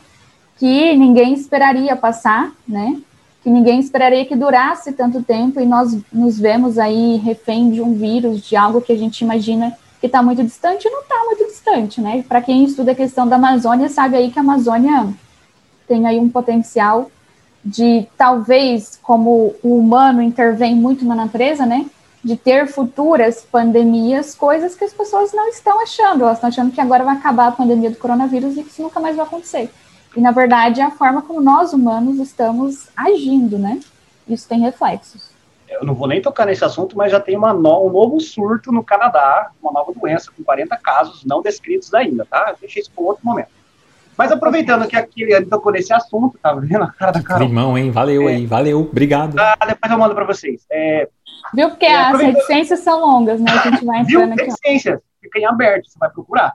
que 0.58 0.96
ninguém 0.96 1.34
esperaria 1.34 1.96
passar, 1.96 2.52
né? 2.68 3.00
Que 3.42 3.50
ninguém 3.50 3.80
esperaria 3.80 4.26
que 4.26 4.36
durasse 4.36 4.92
tanto 4.92 5.24
tempo 5.24 5.60
e 5.60 5.66
nós 5.66 5.98
nos 6.12 6.38
vemos 6.38 6.78
aí 6.78 7.16
refém 7.18 7.72
de 7.72 7.82
um 7.82 7.94
vírus, 7.94 8.42
de 8.42 8.58
algo 8.58 8.82
que 8.82 8.92
a 8.92 8.98
gente 8.98 9.22
imagina 9.22 9.76
que 10.02 10.06
está 10.06 10.22
muito 10.22 10.44
distante 10.44 10.88
e 10.88 10.92
não 10.92 11.02
está 11.02 11.16
muito 11.26 11.46
distante, 11.46 12.02
né? 12.02 12.24
Para 12.28 12.42
quem 12.42 12.64
estuda 12.66 12.92
a 12.92 12.96
questão 12.96 13.28
da 13.28 13.38
Amazônia, 13.38 13.90
sabe 13.90 14.18
aí 14.18 14.32
que 14.32 14.40
a 14.40 14.42
Amazônia 14.42 15.08
tem 15.88 16.06
aí 16.06 16.20
um 16.20 16.30
potencial 16.30 17.10
de 17.64 18.08
talvez, 18.18 19.00
como 19.02 19.56
o 19.64 19.78
humano 19.78 20.22
intervém 20.22 20.76
muito 20.76 21.06
na 21.06 21.16
natureza, 21.16 21.66
né? 21.66 21.86
De 22.24 22.36
ter 22.36 22.68
futuras 22.68 23.46
pandemias, 23.50 24.36
coisas 24.36 24.76
que 24.76 24.84
as 24.84 24.94
pessoas 24.94 25.32
não 25.34 25.48
estão 25.48 25.82
achando. 25.82 26.24
Elas 26.24 26.38
estão 26.38 26.50
achando 26.50 26.72
que 26.72 26.82
agora 26.82 27.04
vai 27.04 27.16
acabar 27.16 27.48
a 27.48 27.52
pandemia 27.52 27.90
do 27.90 27.98
coronavírus 27.98 28.58
e 28.58 28.64
que 28.64 28.70
isso 28.70 28.82
nunca 28.82 29.00
mais 29.00 29.16
vai 29.16 29.26
acontecer. 29.26 29.70
E, 30.16 30.22
na 30.22 30.32
verdade, 30.32 30.82
é 30.82 30.84
a 30.84 30.92
forma 30.92 31.22
como 31.22 31.40
nós 31.40 31.72
humanos 31.72 32.20
estamos 32.20 32.90
agindo, 32.96 33.58
né? 33.58 33.80
Isso 34.28 34.48
tem 34.48 34.60
reflexos. 34.60 35.30
eu 35.68 35.86
não 35.86 35.94
vou 35.94 36.08
nem 36.08 36.22
tocar 36.22 36.46
nesse 36.46 36.66
assunto, 36.66 36.98
mas 36.98 37.12
já 37.12 37.20
tem 37.20 37.38
no, 37.38 37.48
um 37.48 37.92
novo 37.92 38.20
surto 38.20 38.72
no 38.72 38.84
Canadá, 38.84 39.52
uma 39.62 39.72
nova 39.72 39.94
doença 39.94 40.32
com 40.36 40.44
40 40.44 40.76
casos 40.78 41.24
não 41.24 41.42
descritos 41.42 41.94
ainda, 41.94 42.26
tá? 42.26 42.56
Deixa 42.60 42.80
isso 42.80 42.92
para 42.92 43.04
outro 43.04 43.26
momento. 43.26 43.59
Mas 44.20 44.34
aproveitando 44.34 44.86
que 44.86 44.98
aqui 44.98 45.24
ele 45.24 45.46
tocou 45.46 45.72
nesse 45.72 45.94
assunto, 45.94 46.38
tá 46.44 46.54
vendo 46.54 46.84
a 46.84 46.92
cara 46.92 47.14
da 47.14 47.24
cara? 47.24 47.46
Limão, 47.46 47.78
hein? 47.78 47.90
Valeu 47.90 48.28
é. 48.28 48.34
aí, 48.34 48.46
valeu, 48.46 48.82
obrigado. 48.82 49.40
Ah, 49.40 49.66
depois 49.66 49.90
eu 49.90 49.98
mando 49.98 50.14
para 50.14 50.26
vocês. 50.26 50.66
É, 50.70 51.08
Viu? 51.54 51.70
Porque 51.70 51.86
é, 51.86 51.96
as 51.96 52.20
reticências 52.20 52.82
são 52.82 53.00
longas, 53.00 53.40
né? 53.40 53.50
A 53.50 53.70
gente 53.70 53.86
vai 53.86 54.04
Viu? 54.04 54.28
Reticências, 54.28 55.00
fica 55.22 55.40
em 55.40 55.46
aberto, 55.46 55.90
você 55.90 55.98
vai 55.98 56.10
procurar. 56.10 56.54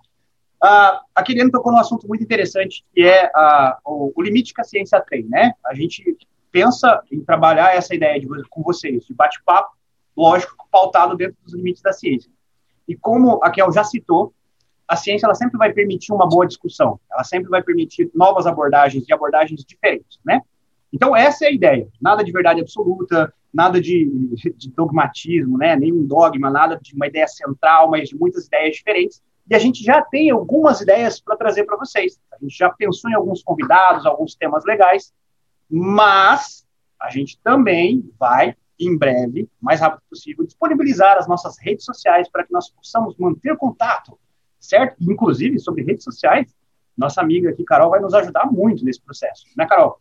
Ah, 0.63 1.01
a 1.15 1.23
Kiliane 1.23 1.51
tocou 1.51 1.73
num 1.73 1.79
assunto 1.79 2.07
muito 2.07 2.23
interessante, 2.23 2.85
que 2.95 3.03
é 3.03 3.31
ah, 3.35 3.79
o, 3.83 4.13
o, 4.15 4.23
limite 4.23 4.53
que 4.53 4.61
a 4.61 4.65
ciência 4.65 5.01
tem, 5.01 5.25
né? 5.25 5.55
A 5.65 5.73
gente 5.73 6.19
pensa 6.53 7.03
em 7.11 7.21
trabalhar 7.25 7.75
essa 7.75 7.95
ideia 7.95 8.21
de, 8.21 8.27
com 8.51 8.63
vocês, 8.63 9.07
de 9.07 9.15
bate-papo, 9.15 9.71
lógico, 10.15 10.69
pautado 10.71 11.17
dentro 11.17 11.37
dos 11.43 11.55
limites 11.55 11.81
da 11.81 11.95
ciência. 11.95 12.31
E 12.87 12.95
como 12.95 13.41
a 13.43 13.49
Kel 13.49 13.73
já 13.73 13.85
citou, 13.85 14.35
a 14.87 14.97
ciência 14.97 15.27
ela 15.27 15.35
sempre 15.35 15.57
vai 15.57 15.73
permitir 15.73 16.13
uma 16.13 16.29
boa 16.29 16.47
discussão, 16.47 17.01
ela 17.11 17.25
sempre 17.25 17.49
vai 17.49 17.63
permitir 17.63 18.11
novas 18.15 18.47
abordagens 18.47 19.05
e 19.09 19.13
abordagens 19.13 19.65
diferentes, 19.65 20.19
né? 20.25 20.41
Então 20.93 21.17
essa 21.17 21.45
é 21.45 21.49
a 21.49 21.53
ideia, 21.53 21.89
nada 22.01 22.23
de 22.23 22.31
verdade 22.31 22.61
absoluta, 22.61 23.33
nada 23.53 23.81
de, 23.81 24.11
de 24.57 24.71
dogmatismo, 24.71 25.57
né? 25.57 25.77
Nenhum 25.77 26.05
dogma, 26.05 26.51
nada 26.51 26.79
de 26.81 26.95
uma 26.95 27.07
ideia 27.07 27.27
central, 27.27 27.91
mas 27.91 28.09
de 28.09 28.17
muitas 28.17 28.47
ideias 28.47 28.77
diferentes. 28.77 29.23
E 29.49 29.55
a 29.55 29.59
gente 29.59 29.83
já 29.83 30.03
tem 30.03 30.31
algumas 30.31 30.81
ideias 30.81 31.21
para 31.21 31.37
trazer 31.37 31.65
para 31.65 31.77
vocês. 31.77 32.19
A 32.33 32.39
gente 32.41 32.57
já 32.57 32.71
pensou 32.71 33.11
em 33.11 33.15
alguns 33.15 33.43
convidados, 33.43 34.07
alguns 34.07 34.35
temas 34.35 34.65
legais, 34.65 35.13
mas 35.71 36.67
a 37.01 37.11
gente 37.11 37.39
também 37.43 38.11
vai, 38.19 38.57
em 38.81 38.97
breve, 38.97 39.49
o 39.61 39.65
mais 39.65 39.81
rápido 39.81 40.03
possível, 40.09 40.45
disponibilizar 40.45 41.19
as 41.19 41.29
nossas 41.29 41.57
redes 41.59 41.85
sociais 41.85 42.29
para 42.29 42.45
que 42.45 42.53
nós 42.53 42.71
possamos 42.71 43.17
manter 43.17 43.57
contato 43.57 44.19
certo? 44.65 44.97
Inclusive, 45.01 45.59
sobre 45.59 45.83
redes 45.83 46.05
sociais, 46.05 46.55
nossa 46.97 47.21
amiga 47.21 47.51
aqui, 47.51 47.65
Carol, 47.65 47.91
vai 47.91 48.01
nos 48.01 48.15
ajudar 48.15 48.47
muito 48.47 48.85
nesse 48.85 49.01
processo, 49.01 49.45
né, 49.57 49.67
Carol? 49.67 49.99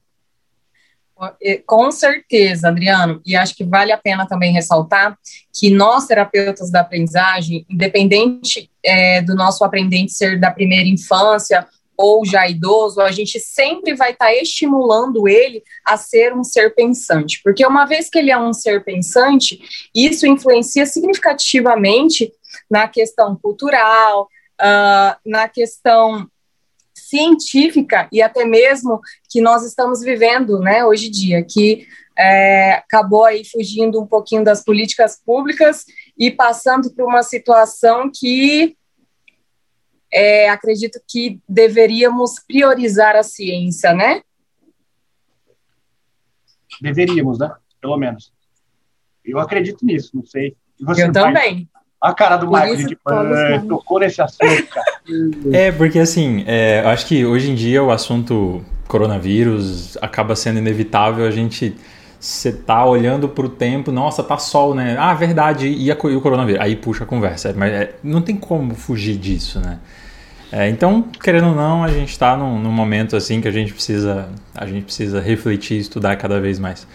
Com 1.66 1.92
certeza, 1.92 2.68
Adriano, 2.68 3.22
e 3.26 3.36
acho 3.36 3.56
que 3.56 3.64
vale 3.64 3.92
a 3.92 3.98
pena 3.98 4.28
também 4.28 4.52
ressaltar 4.52 5.18
que 5.54 5.70
nós, 5.70 6.08
terapeutas 6.08 6.72
da 6.72 6.82
aprendizagem, 6.82 7.66
independente 7.70 8.70
é, 8.84 9.22
do 9.22 9.36
nosso 9.36 9.64
aprendente 9.64 10.12
ser 10.12 10.40
da 10.40 10.52
primeira 10.52 10.90
infância 10.90 11.68
ou 11.96 12.26
já 12.26 12.48
idoso, 12.50 13.00
a 13.00 13.12
gente 13.12 13.40
sempre 13.40 13.96
vai 13.96 14.12
estar 14.12 14.26
tá 14.26 14.34
estimulando 14.34 15.28
ele 15.28 15.64
a 15.86 15.96
ser 15.96 16.34
um 16.34 16.44
ser 16.44 16.74
pensante, 16.74 17.40
porque 17.44 17.66
uma 17.66 17.86
vez 17.86 18.10
que 18.10 18.18
ele 18.18 18.32
é 18.32 18.38
um 18.38 18.52
ser 18.52 18.84
pensante, 18.84 19.62
isso 19.96 20.26
influencia 20.26 20.86
significativamente 20.86 22.34
na 22.70 22.88
questão 22.88 23.36
cultural, 23.36 24.28
uh, 24.64 25.16
na 25.26 25.50
questão 25.50 26.30
científica 26.94 28.08
e 28.12 28.22
até 28.22 28.46
mesmo 28.46 29.02
que 29.30 29.42
nós 29.42 29.66
estamos 29.66 30.02
vivendo, 30.02 30.60
né, 30.60 30.86
hoje 30.86 31.08
em 31.08 31.12
dia, 31.12 31.44
que 31.44 31.86
é, 32.18 32.74
acabou 32.74 33.26
aí 33.26 33.44
fugindo 33.44 34.02
um 34.02 34.06
pouquinho 34.06 34.44
das 34.44 34.64
políticas 34.64 35.20
públicas 35.24 35.86
e 36.18 36.32
passando 36.32 36.94
por 36.94 37.06
uma 37.06 37.24
situação 37.24 38.10
que 38.14 38.78
é, 40.12 40.48
acredito 40.50 41.02
que 41.08 41.42
deveríamos 41.50 42.36
priorizar 42.48 43.16
a 43.16 43.24
ciência, 43.24 43.94
né? 43.94 44.22
Deveríamos, 46.80 47.40
né? 47.40 47.52
Pelo 47.82 47.98
menos. 47.98 48.32
Eu 49.26 49.40
acredito 49.40 49.84
nisso, 49.84 50.12
não 50.14 50.24
sei. 50.24 50.56
eu 50.98 51.12
também. 51.12 51.68
A 52.04 52.14
cara 52.14 52.36
do 52.36 52.48
Michael, 52.48 52.76
gente, 52.76 52.98
tocou 53.66 53.98
nesse 53.98 54.22
assunto, 54.22 54.68
cara. 54.68 55.00
é, 55.54 55.72
porque 55.72 56.00
assim, 56.00 56.44
é, 56.46 56.82
eu 56.84 56.90
acho 56.90 57.06
que 57.06 57.26
hoje 57.26 57.50
em 57.50 57.56
dia 57.56 57.82
o 57.82 57.92
assunto 57.92 58.62
coronavírus 58.90 59.98
acaba 60.02 60.36
sendo 60.36 60.60
inevitável 60.60 61.26
a 61.26 61.32
gente 61.32 61.74
você 62.20 62.52
tá 62.52 62.86
olhando 62.86 63.30
para 63.30 63.46
o 63.46 63.50
tempo, 63.50 63.90
nossa, 63.90 64.22
tá 64.22 64.38
sol, 64.38 64.76
né? 64.76 64.98
Ah, 65.00 65.14
verdade, 65.14 65.68
e, 65.68 65.90
a, 65.90 65.96
e 65.96 66.16
o 66.16 66.22
coronavírus? 66.22 66.62
Aí 66.62 66.76
puxa 66.76 67.06
a 67.06 67.08
conversa, 67.08 67.54
mas 67.56 67.72
é, 67.72 67.96
não 68.04 68.22
tem 68.22 68.36
como 68.36 68.76
fugir 68.76 69.18
disso, 69.18 69.60
né? 69.62 69.80
É, 70.52 70.70
então, 70.70 71.02
querendo 71.22 71.48
ou 71.48 71.56
não, 71.56 71.84
a 71.84 71.90
gente 71.90 72.10
está 72.10 72.38
num, 72.38 72.60
num, 72.60 72.72
momento 72.72 73.16
assim 73.16 73.42
que 73.42 73.48
a 73.48 73.52
gente 73.52 73.74
precisa, 73.74 74.30
a 74.54 74.66
gente 74.66 74.84
precisa 74.84 75.20
refletir, 75.20 75.80
estudar 75.80 76.16
cada 76.18 76.40
vez 76.40 76.60
mais. 76.60 76.86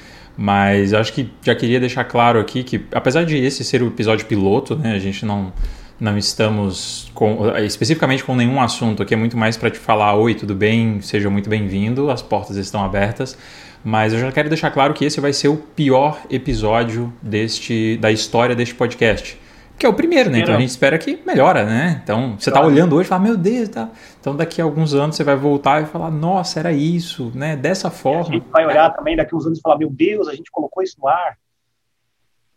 Mas 0.40 0.92
eu 0.92 1.00
acho 1.00 1.12
que 1.12 1.28
já 1.42 1.52
queria 1.52 1.80
deixar 1.80 2.04
claro 2.04 2.38
aqui 2.38 2.62
que, 2.62 2.80
apesar 2.92 3.24
de 3.24 3.36
esse 3.36 3.64
ser 3.64 3.82
o 3.82 3.88
episódio 3.88 4.24
piloto, 4.24 4.76
né, 4.76 4.94
a 4.94 4.98
gente 5.00 5.26
não, 5.26 5.52
não 5.98 6.16
estamos 6.16 7.10
com, 7.12 7.52
especificamente 7.58 8.22
com 8.22 8.36
nenhum 8.36 8.60
assunto 8.60 9.02
aqui, 9.02 9.14
é 9.14 9.16
muito 9.16 9.36
mais 9.36 9.56
para 9.56 9.68
te 9.68 9.80
falar: 9.80 10.14
oi, 10.14 10.36
tudo 10.36 10.54
bem? 10.54 11.00
Seja 11.00 11.28
muito 11.28 11.50
bem-vindo, 11.50 12.08
as 12.08 12.22
portas 12.22 12.56
estão 12.56 12.84
abertas. 12.84 13.36
Mas 13.82 14.12
eu 14.12 14.20
já 14.20 14.30
quero 14.30 14.48
deixar 14.48 14.70
claro 14.70 14.94
que 14.94 15.04
esse 15.04 15.20
vai 15.20 15.32
ser 15.32 15.48
o 15.48 15.56
pior 15.56 16.20
episódio 16.30 17.12
deste, 17.20 17.96
da 17.96 18.12
história 18.12 18.54
deste 18.54 18.76
podcast. 18.76 19.36
Que 19.78 19.86
é 19.86 19.88
o 19.88 19.94
primeiro, 19.94 20.28
né? 20.28 20.40
Então 20.40 20.56
a 20.56 20.58
gente 20.58 20.70
espera 20.70 20.98
que 20.98 21.20
melhora, 21.24 21.64
né? 21.64 22.00
Então 22.02 22.36
você 22.36 22.50
tá 22.50 22.60
olhando 22.60 22.96
hoje 22.96 23.06
e 23.06 23.08
fala, 23.08 23.22
meu 23.22 23.36
Deus, 23.36 23.68
tá. 23.68 23.88
Então 24.20 24.34
daqui 24.34 24.60
a 24.60 24.64
alguns 24.64 24.92
anos 24.92 25.14
você 25.14 25.22
vai 25.22 25.36
voltar 25.36 25.82
e 25.82 25.86
falar, 25.86 26.10
nossa, 26.10 26.58
era 26.58 26.72
isso, 26.72 27.30
né? 27.32 27.54
Dessa 27.54 27.88
forma. 27.88 28.26
E 28.26 28.30
a 28.30 28.40
gente 28.40 28.48
vai 28.50 28.66
olhar 28.66 28.90
também 28.90 29.14
daqui 29.14 29.32
a 29.32 29.38
uns 29.38 29.46
anos 29.46 29.60
e 29.60 29.62
falar, 29.62 29.78
meu 29.78 29.88
Deus, 29.88 30.26
a 30.26 30.34
gente 30.34 30.50
colocou 30.50 30.82
isso 30.82 30.96
no 31.00 31.06
ar. 31.06 31.38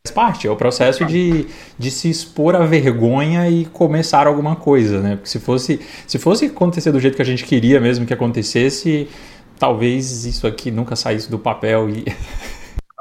Faz 0.03 0.15
parte, 0.15 0.47
é 0.47 0.51
o 0.51 0.55
processo 0.55 1.05
de, 1.05 1.45
de 1.77 1.91
se 1.91 2.09
expor 2.09 2.55
à 2.55 2.65
vergonha 2.65 3.47
e 3.47 3.65
começar 3.65 4.25
alguma 4.25 4.55
coisa, 4.55 4.99
né? 4.99 5.15
Porque 5.15 5.29
se 5.29 5.39
fosse, 5.39 5.79
se 6.07 6.17
fosse 6.17 6.47
acontecer 6.47 6.91
do 6.91 6.99
jeito 6.99 7.15
que 7.15 7.21
a 7.21 7.25
gente 7.25 7.45
queria 7.45 7.79
mesmo 7.79 8.03
que 8.03 8.13
acontecesse, 8.13 9.07
talvez 9.59 10.25
isso 10.25 10.47
aqui 10.47 10.71
nunca 10.71 10.95
saísse 10.95 11.29
do 11.29 11.37
papel 11.37 11.87
e. 11.89 12.05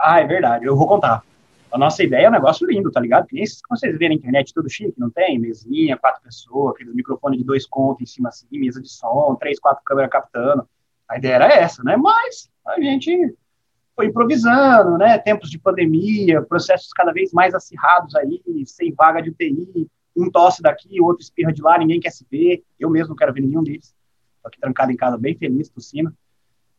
Ah, 0.03 0.19
é 0.19 0.27
verdade, 0.27 0.65
eu 0.65 0.75
vou 0.75 0.87
contar. 0.87 1.23
A 1.73 1.79
nossa 1.79 2.03
ideia 2.03 2.27
é 2.27 2.29
um 2.29 2.33
negócio 2.33 2.67
lindo, 2.67 2.91
tá 2.91 3.01
ligado? 3.01 3.27
Que 3.27 3.35
nem 3.35 3.45
esses 3.45 3.63
que 3.63 3.69
vocês 3.69 3.97
vêem 3.97 4.11
na 4.11 4.15
internet, 4.17 4.53
tudo 4.53 4.69
chique, 4.69 4.99
não 4.99 5.09
tem? 5.09 5.39
Mesinha, 5.39 5.97
quatro 5.97 6.21
pessoas, 6.23 6.75
aqueles 6.75 6.93
microfones 6.95 7.39
de 7.39 7.45
dois 7.45 7.65
contos 7.65 8.03
em 8.03 8.07
cima 8.07 8.29
assim, 8.29 8.47
mesa 8.51 8.83
de 8.83 8.89
som, 8.89 9.37
três, 9.37 9.61
quatro 9.61 9.83
câmeras 9.85 10.11
captando. 10.11 10.69
A 11.09 11.17
ideia 11.17 11.35
era 11.35 11.53
essa, 11.53 11.83
né? 11.85 11.97
Mas 11.97 12.51
a 12.67 12.81
gente 12.81 13.35
foi 13.95 14.07
improvisando, 14.07 14.99
né? 14.99 15.17
Tempos 15.19 15.49
de 15.49 15.59
pandemia, 15.59 16.43
processos 16.43 16.93
cada 16.93 17.13
vez 17.13 17.33
mais 17.33 17.55
acirrados 17.55 18.17
aí, 18.17 18.43
sem 18.67 18.93
vaga 18.93 19.23
de 19.23 19.31
UTI, 19.31 19.89
um 20.17 20.29
tosse 20.29 20.61
daqui, 20.61 21.01
outro 21.01 21.23
espirra 21.23 21.53
de 21.53 21.63
lá, 21.63 21.79
ninguém 21.79 22.01
quer 22.01 22.11
se 22.11 22.27
ver. 22.29 22.65
Eu 22.81 22.91
mesmo 22.91 23.11
não 23.11 23.17
quero 23.17 23.33
ver 23.33 23.43
nenhum 23.43 23.63
deles. 23.63 23.95
Tô 24.43 24.49
aqui 24.49 24.59
trancado 24.59 24.91
em 24.91 24.97
casa, 24.97 25.17
bem 25.17 25.37
feliz, 25.37 25.69
tossindo. 25.69 26.13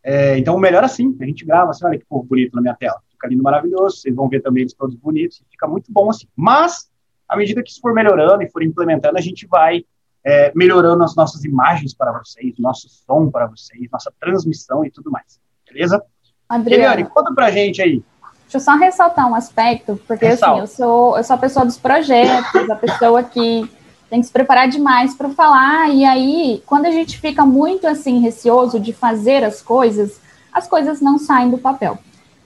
É, 0.04 0.38
então, 0.38 0.56
o 0.56 0.60
melhor 0.60 0.84
assim, 0.84 1.16
a 1.22 1.26
gente 1.26 1.46
grava 1.46 1.72
assim, 1.72 1.86
olha 1.86 1.98
que 1.98 2.06
povo 2.06 2.24
bonito 2.26 2.56
na 2.56 2.62
minha 2.62 2.76
tela 2.76 3.02
fica 3.22 3.28
lindo, 3.28 3.44
maravilhoso. 3.44 3.98
Vocês 3.98 4.16
vão 4.16 4.28
ver 4.28 4.42
também 4.42 4.62
eles 4.62 4.74
todos 4.74 4.96
bonitos, 4.96 5.44
fica 5.50 5.68
muito 5.68 5.92
bom 5.92 6.10
assim. 6.10 6.28
Mas, 6.36 6.90
à 7.30 7.38
medida 7.38 7.62
que 7.62 7.70
isso 7.70 7.80
for 7.80 7.94
melhorando 7.94 8.42
e 8.42 8.50
for 8.50 8.64
implementando, 8.64 9.18
a 9.18 9.22
gente 9.22 9.46
vai 9.46 9.86
é, 10.26 10.52
melhorando 10.56 11.04
as 11.04 11.16
nossas 11.16 11.44
imagens 11.44 11.94
para 11.94 12.12
vocês, 12.12 12.58
nosso 12.58 12.90
som 12.90 13.30
para 13.30 13.46
vocês, 13.46 13.88
nossa 13.92 14.12
transmissão 14.20 14.84
e 14.84 14.92
tudo 14.92 15.12
mais. 15.12 15.40
Beleza? 15.72 16.04
Adriana, 16.50 16.84
Eliane, 16.84 17.06
conta 17.06 17.34
pra 17.34 17.52
gente 17.52 17.82
aí. 17.82 18.04
Deixa 18.44 18.58
eu 18.58 18.60
só 18.60 18.76
ressaltar 18.76 19.30
um 19.30 19.36
aspecto, 19.36 20.00
porque 20.06 20.26
Ressalta. 20.26 20.64
assim, 20.64 20.82
eu 20.82 20.86
sou, 20.86 21.18
eu 21.18 21.24
sou 21.24 21.36
a 21.36 21.40
pessoa 21.40 21.66
dos 21.66 21.78
projetos, 21.78 22.70
a 22.70 22.76
pessoa 22.76 23.24
que 23.24 23.70
tem 24.10 24.20
que 24.20 24.28
se 24.28 24.34
preparar 24.34 24.68
demais 24.68 25.16
para 25.16 25.30
falar, 25.30 25.90
e 25.90 26.04
aí, 26.04 26.62
quando 26.66 26.86
a 26.86 26.92
gente 26.92 27.18
fica 27.18 27.46
muito 27.46 27.88
assim, 27.88 28.20
receoso 28.20 28.78
de 28.78 28.92
fazer 28.92 29.42
as 29.42 29.62
coisas, 29.62 30.20
as 30.52 30.68
coisas 30.68 31.00
não 31.00 31.18
saem 31.18 31.50
do 31.50 31.58
papel. 31.58 31.98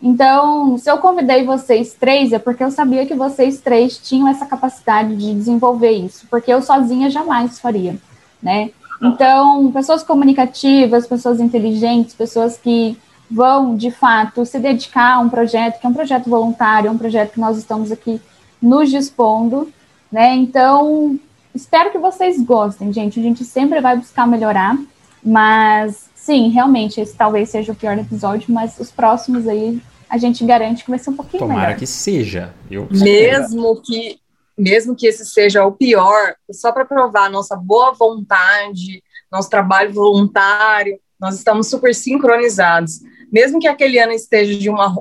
Então, 0.02 0.78
se 0.78 0.90
eu 0.90 0.98
convidei 0.98 1.44
vocês 1.44 1.94
três, 1.94 2.32
é 2.32 2.40
porque 2.40 2.64
eu 2.64 2.72
sabia 2.72 3.06
que 3.06 3.16
vocês 3.16 3.60
três 3.60 3.98
tinham 3.98 4.28
essa 4.28 4.46
capacidade 4.46 5.16
de 5.16 5.34
desenvolver 5.34 5.92
isso, 5.92 6.28
porque 6.30 6.52
eu 6.52 6.62
sozinha 6.62 7.10
jamais 7.10 7.60
faria, 7.60 7.98
né? 8.42 8.72
Então, 9.02 9.72
pessoas 9.72 10.04
comunicativas, 10.04 11.08
pessoas 11.08 11.40
inteligentes, 11.40 12.14
pessoas 12.14 12.58
que 12.58 12.98
vão, 13.30 13.76
de 13.76 13.92
fato, 13.92 14.46
se 14.46 14.60
dedicar 14.60 15.16
a 15.16 15.20
um 15.20 15.30
projeto, 15.30 15.80
que 15.80 15.86
é 15.86 15.90
um 15.90 15.94
projeto 15.94 16.30
voluntário, 16.30 16.92
um 16.92 16.98
projeto 16.98 17.34
que 17.34 17.40
nós 17.40 17.58
estamos 17.58 17.92
aqui 17.92 18.22
nos 18.62 18.90
dispondo, 18.90 19.72
né? 20.12 20.36
Então, 20.36 21.20
espero 21.54 21.92
que 21.92 21.98
vocês 21.98 22.42
gostem, 22.42 22.94
gente. 22.94 23.20
A 23.20 23.24
gente 23.24 23.44
sempre 23.44 23.82
vai 23.82 23.98
buscar 23.98 24.28
melhorar, 24.28 24.78
mas 25.24 26.10
sim, 26.26 26.50
realmente, 26.50 27.00
esse 27.00 27.16
talvez 27.16 27.50
seja 27.50 27.72
o 27.72 27.76
pior 27.76 27.96
episódio, 28.00 28.52
mas 28.52 28.80
os 28.80 28.92
próximos 28.92 29.48
aí 29.48 29.80
a 30.10 30.18
gente 30.18 30.44
garante 30.44 30.84
que 30.84 30.90
vai 30.90 30.98
ser 30.98 31.12
um 31.12 31.16
pouquinho 31.16 31.42
Tomara 31.42 31.62
melhor. 31.62 31.78
que 31.78 31.86
seja. 31.86 32.52
Eu 32.70 32.88
mesmo 32.90 33.80
que 33.82 34.20
mesmo 34.58 34.96
que 34.96 35.06
esse 35.06 35.26
seja 35.26 35.66
o 35.66 35.74
pior, 35.74 36.34
só 36.50 36.72
para 36.72 36.86
provar 36.86 37.30
nossa 37.30 37.58
boa 37.58 37.92
vontade, 37.92 39.04
nosso 39.30 39.50
trabalho 39.50 39.94
voluntário, 39.94 40.98
nós 41.20 41.36
estamos 41.36 41.70
super 41.70 41.94
sincronizados. 41.94 43.02
mesmo 43.32 43.60
que 43.60 43.68
aquele 43.68 44.00
ano 44.00 44.14
esteja 44.14 44.58
de 44.58 44.70
uma 44.70 44.96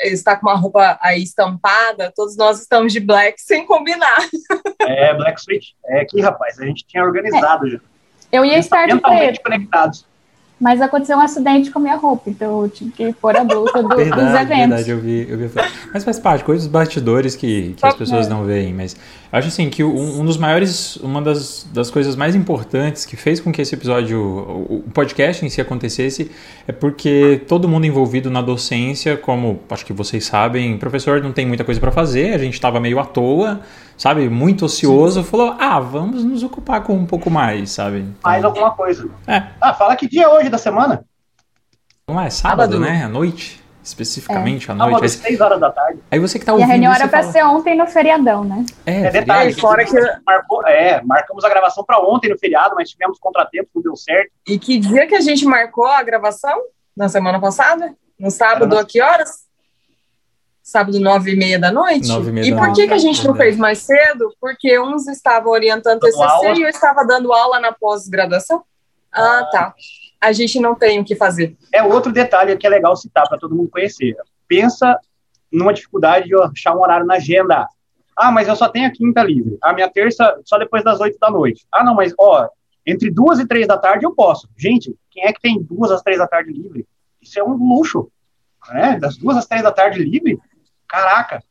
está 0.00 0.36
com 0.36 0.46
uma 0.46 0.54
roupa 0.54 0.98
aí 1.02 1.22
estampada, 1.22 2.12
todos 2.14 2.36
nós 2.36 2.60
estamos 2.60 2.92
de 2.92 3.00
black 3.00 3.42
sem 3.42 3.66
combinar. 3.66 4.28
É, 4.80 5.14
Black 5.14 5.42
Switch. 5.42 5.70
É 5.86 6.00
aqui, 6.00 6.20
rapaz, 6.20 6.58
a 6.60 6.64
gente 6.64 6.86
tinha 6.86 7.04
organizado 7.04 7.66
é. 7.66 7.70
já. 7.70 7.80
Eu 8.30 8.44
ia 8.44 8.58
estar 8.58 8.86
de 8.86 9.00
preto. 9.00 9.42
conectados. 9.42 10.06
Mas 10.62 10.80
aconteceu 10.80 11.18
um 11.18 11.20
acidente 11.20 11.72
com 11.72 11.80
a 11.80 11.82
minha 11.82 11.96
roupa, 11.96 12.30
então 12.30 12.62
eu 12.62 12.68
tive 12.68 12.92
que 12.92 13.12
pôr 13.14 13.36
a 13.36 13.42
blusa 13.42 13.82
do, 13.82 13.88
verdade, 13.96 14.10
dos 14.10 14.32
eventos. 14.32 14.56
Verdade, 14.56 14.90
eu 14.90 15.00
vi, 15.00 15.26
eu 15.28 15.36
vi. 15.36 15.50
Mas 15.92 16.04
faz 16.04 16.20
parte, 16.20 16.44
coisas 16.44 16.66
dos 16.66 16.72
bastidores 16.72 17.34
que, 17.34 17.74
que 17.76 17.84
as 17.84 17.96
pessoas 17.96 18.28
não 18.28 18.44
veem. 18.44 18.72
Mas 18.72 18.96
acho 19.32 19.48
assim 19.48 19.68
que 19.68 19.82
um, 19.82 20.20
um, 20.20 20.24
dos 20.24 20.36
maiores, 20.36 20.94
uma 20.98 21.20
das, 21.20 21.66
das 21.74 21.90
coisas 21.90 22.14
mais 22.14 22.36
importantes 22.36 23.04
que 23.04 23.16
fez 23.16 23.40
com 23.40 23.50
que 23.50 23.60
esse 23.60 23.74
episódio, 23.74 24.20
o, 24.20 24.84
o 24.86 24.90
podcast 24.94 25.44
em 25.44 25.48
si 25.48 25.60
acontecesse, 25.60 26.30
é 26.68 26.70
porque 26.70 27.42
todo 27.48 27.68
mundo 27.68 27.84
envolvido 27.84 28.30
na 28.30 28.40
docência, 28.40 29.16
como 29.16 29.58
acho 29.68 29.84
que 29.84 29.92
vocês 29.92 30.24
sabem, 30.24 30.78
professor 30.78 31.20
não 31.20 31.32
tem 31.32 31.44
muita 31.44 31.64
coisa 31.64 31.80
para 31.80 31.90
fazer, 31.90 32.34
a 32.34 32.38
gente 32.38 32.54
estava 32.54 32.78
meio 32.78 33.00
à 33.00 33.04
toa 33.04 33.62
sabe, 33.96 34.28
muito 34.28 34.64
ocioso, 34.64 35.22
Sim. 35.22 35.28
falou: 35.28 35.56
ah, 35.58 35.80
vamos 35.80 36.24
nos 36.24 36.42
ocupar 36.42 36.82
com 36.82 36.94
um 36.94 37.06
pouco 37.06 37.30
mais, 37.30 37.70
sabe? 37.70 37.98
Então, 37.98 38.14
mais 38.22 38.44
alguma 38.44 38.70
coisa. 38.72 39.08
É. 39.26 39.44
Ah, 39.60 39.74
fala 39.74 39.96
que 39.96 40.08
dia 40.08 40.24
é 40.24 40.28
hoje 40.28 40.48
da 40.48 40.58
semana? 40.58 41.04
Não 42.08 42.20
é 42.20 42.30
sábado, 42.30 42.74
sábado. 42.74 42.80
né? 42.80 43.04
À 43.04 43.08
noite. 43.08 43.62
Especificamente 43.82 44.68
é. 44.68 44.72
à 44.72 44.74
noite. 44.76 44.90
Sábado, 44.90 45.04
às 45.04 45.12
6 45.12 45.40
horas 45.40 45.60
da 45.60 45.70
tarde. 45.70 46.00
Aí 46.08 46.18
você 46.18 46.38
que 46.38 46.44
tá 46.44 46.52
ouvindo. 46.52 46.68
E 46.68 46.70
a 46.70 46.72
reunião 46.72 46.92
era 46.92 47.08
pra 47.08 47.20
fala... 47.20 47.32
ser 47.32 47.44
ontem 47.44 47.76
no 47.76 47.86
feriadão, 47.86 48.44
né? 48.44 48.64
É, 48.86 49.02
é 49.02 49.10
detalhe. 49.10 49.52
Fora 49.54 49.84
que... 49.84 49.92
Marcou, 50.24 50.64
é, 50.66 51.02
marcamos 51.02 51.44
a 51.44 51.48
gravação 51.48 51.84
pra 51.84 51.98
ontem 52.00 52.30
no 52.30 52.38
feriado, 52.38 52.76
mas 52.76 52.90
tivemos 52.90 53.18
contratempo, 53.18 53.68
não 53.74 53.82
deu 53.82 53.96
certo. 53.96 54.30
E 54.46 54.56
que 54.56 54.78
dia 54.78 55.06
que 55.06 55.16
a 55.16 55.20
gente 55.20 55.44
marcou 55.44 55.86
a 55.86 56.02
gravação? 56.02 56.56
Na 56.96 57.08
semana 57.08 57.40
passada? 57.40 57.94
No 58.18 58.30
sábado, 58.30 58.78
a 58.78 58.84
que 58.84 59.00
horas? 59.00 59.46
Sábado, 60.62 61.00
nove 61.00 61.32
e 61.32 61.36
meia 61.36 61.58
da 61.58 61.72
noite. 61.72 62.10
E, 62.10 62.30
meia 62.30 62.46
e 62.46 62.56
por 62.56 62.72
que, 62.72 62.86
que 62.86 62.94
a 62.94 62.98
gente 62.98 63.26
não 63.26 63.34
fez 63.34 63.56
mais 63.56 63.78
cedo? 63.78 64.32
Porque 64.40 64.78
uns 64.78 65.08
estavam 65.08 65.50
orientando 65.50 66.00
TCC 66.00 66.22
aula. 66.22 66.58
e 66.58 66.62
eu 66.62 66.68
estava 66.68 67.04
dando 67.04 67.32
aula 67.32 67.58
na 67.58 67.72
pós-graduação. 67.72 68.62
Ah, 69.12 69.48
tá. 69.50 69.74
A 70.20 70.32
gente 70.32 70.60
não 70.60 70.74
tem 70.74 71.00
o 71.00 71.04
que 71.04 71.16
fazer. 71.16 71.56
É 71.72 71.82
outro 71.82 72.12
detalhe 72.12 72.56
que 72.56 72.66
é 72.66 72.70
legal 72.70 72.94
citar 72.96 73.28
para 73.28 73.38
todo 73.38 73.54
mundo 73.54 73.70
conhecer. 73.70 74.16
Pensa 74.46 74.98
numa 75.50 75.74
dificuldade 75.74 76.28
de 76.28 76.34
achar 76.36 76.74
um 76.74 76.80
horário 76.80 77.04
na 77.04 77.14
agenda. 77.14 77.66
Ah, 78.16 78.30
mas 78.30 78.46
eu 78.46 78.54
só 78.54 78.68
tenho 78.68 78.86
a 78.86 78.90
quinta 78.90 79.22
livre. 79.22 79.58
A 79.60 79.72
minha 79.72 79.88
terça 79.88 80.40
só 80.44 80.56
depois 80.58 80.84
das 80.84 81.00
oito 81.00 81.18
da 81.18 81.30
noite. 81.30 81.66
Ah, 81.72 81.82
não, 81.82 81.94
mas 81.94 82.14
ó, 82.18 82.48
entre 82.86 83.10
duas 83.10 83.38
e 83.40 83.46
três 83.46 83.66
da 83.66 83.76
tarde 83.76 84.06
eu 84.06 84.14
posso. 84.14 84.48
Gente, 84.56 84.94
quem 85.10 85.24
é 85.24 85.32
que 85.32 85.40
tem 85.40 85.60
duas 85.60 85.90
às 85.90 86.02
três 86.02 86.18
da 86.18 86.26
tarde 86.26 86.52
livre? 86.52 86.86
Isso 87.20 87.38
é 87.38 87.44
um 87.44 87.54
luxo. 87.54 88.10
Né? 88.70 88.98
Das 88.98 89.16
duas 89.16 89.36
às 89.36 89.46
três 89.46 89.62
da 89.62 89.72
tarde 89.72 90.02
livre, 90.02 90.38
caraca, 90.92 91.42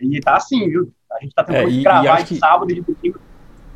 e 0.00 0.18
tá 0.20 0.36
assim, 0.36 0.66
viu? 0.68 0.90
A 1.12 1.22
gente 1.22 1.34
tá 1.34 1.44
tentando 1.44 1.68
é, 1.68 1.82
gravar 1.82 2.22
de 2.22 2.24
que... 2.24 2.36
sábado 2.36 2.70
e 2.70 2.76
de 2.76 2.80
domingo. 2.80 3.20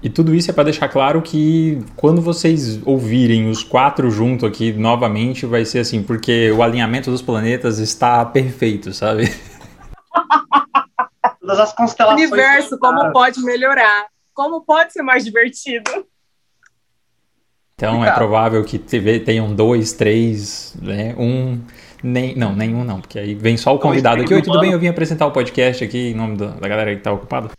E 0.02 0.08
tudo 0.10 0.34
isso 0.34 0.50
é 0.50 0.54
para 0.54 0.64
deixar 0.64 0.88
claro 0.88 1.22
que 1.22 1.84
quando 1.94 2.20
vocês 2.20 2.84
ouvirem 2.84 3.48
os 3.48 3.62
quatro 3.62 4.10
junto 4.10 4.44
aqui 4.44 4.72
novamente, 4.72 5.46
vai 5.46 5.64
ser 5.64 5.78
assim, 5.78 6.02
porque 6.02 6.50
o 6.50 6.62
alinhamento 6.62 7.10
dos 7.10 7.22
planetas 7.22 7.78
está 7.78 8.24
perfeito, 8.24 8.92
sabe? 8.92 9.26
Todas 11.40 11.60
as 11.60 11.72
constelações. 11.72 12.20
O 12.20 12.34
universo, 12.34 12.78
como 12.78 13.12
pode 13.12 13.40
melhorar? 13.42 14.06
Como 14.34 14.62
pode 14.62 14.92
ser 14.92 15.02
mais 15.02 15.24
divertido? 15.24 16.06
Então 17.82 18.04
é 18.04 18.12
provável 18.12 18.62
que 18.62 18.78
tenham 18.78 19.52
dois, 19.52 19.92
três, 19.92 20.72
né? 20.80 21.16
Um 21.18 21.60
nem, 22.00 22.36
não, 22.36 22.54
nenhum 22.54 22.84
não, 22.84 23.00
porque 23.00 23.18
aí 23.18 23.34
vem 23.34 23.56
só 23.56 23.74
o 23.74 23.78
convidado 23.78 24.22
aqui. 24.22 24.32
Oi, 24.32 24.40
tudo 24.40 24.60
bem? 24.60 24.70
Eu 24.70 24.78
vim 24.78 24.86
apresentar 24.86 25.26
o 25.26 25.32
podcast 25.32 25.82
aqui 25.82 26.10
em 26.10 26.14
nome 26.14 26.36
da, 26.36 26.46
da 26.46 26.68
galera 26.68 26.92
que 26.92 26.98
está 26.98 27.12
ocupada. 27.12 27.50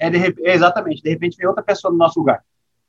É, 0.00 0.10
de, 0.10 0.18
é, 0.18 0.52
exatamente, 0.52 1.00
de 1.00 1.10
repente 1.10 1.36
vem 1.36 1.46
outra 1.46 1.62
pessoa 1.62 1.92
no 1.92 1.98
nosso 1.98 2.18
lugar. 2.18 2.42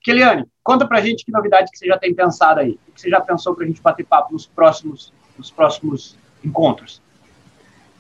Keliane, 0.04 0.46
conta 0.64 0.88
pra 0.88 1.00
gente 1.00 1.24
que 1.24 1.32
novidade 1.32 1.70
que 1.72 1.78
você 1.78 1.86
já 1.86 1.98
tem 1.98 2.14
pensado 2.14 2.60
aí, 2.60 2.80
o 2.88 2.92
que 2.92 3.02
você 3.02 3.10
já 3.10 3.22
pensou 3.22 3.54
pra 3.54 3.66
gente 3.66 3.80
bater 3.80 4.04
papo 4.04 4.34
nos 4.34 4.48
próximos, 4.48 5.14
nos 5.38 5.52
próximos 5.52 6.18
encontros. 6.44 7.02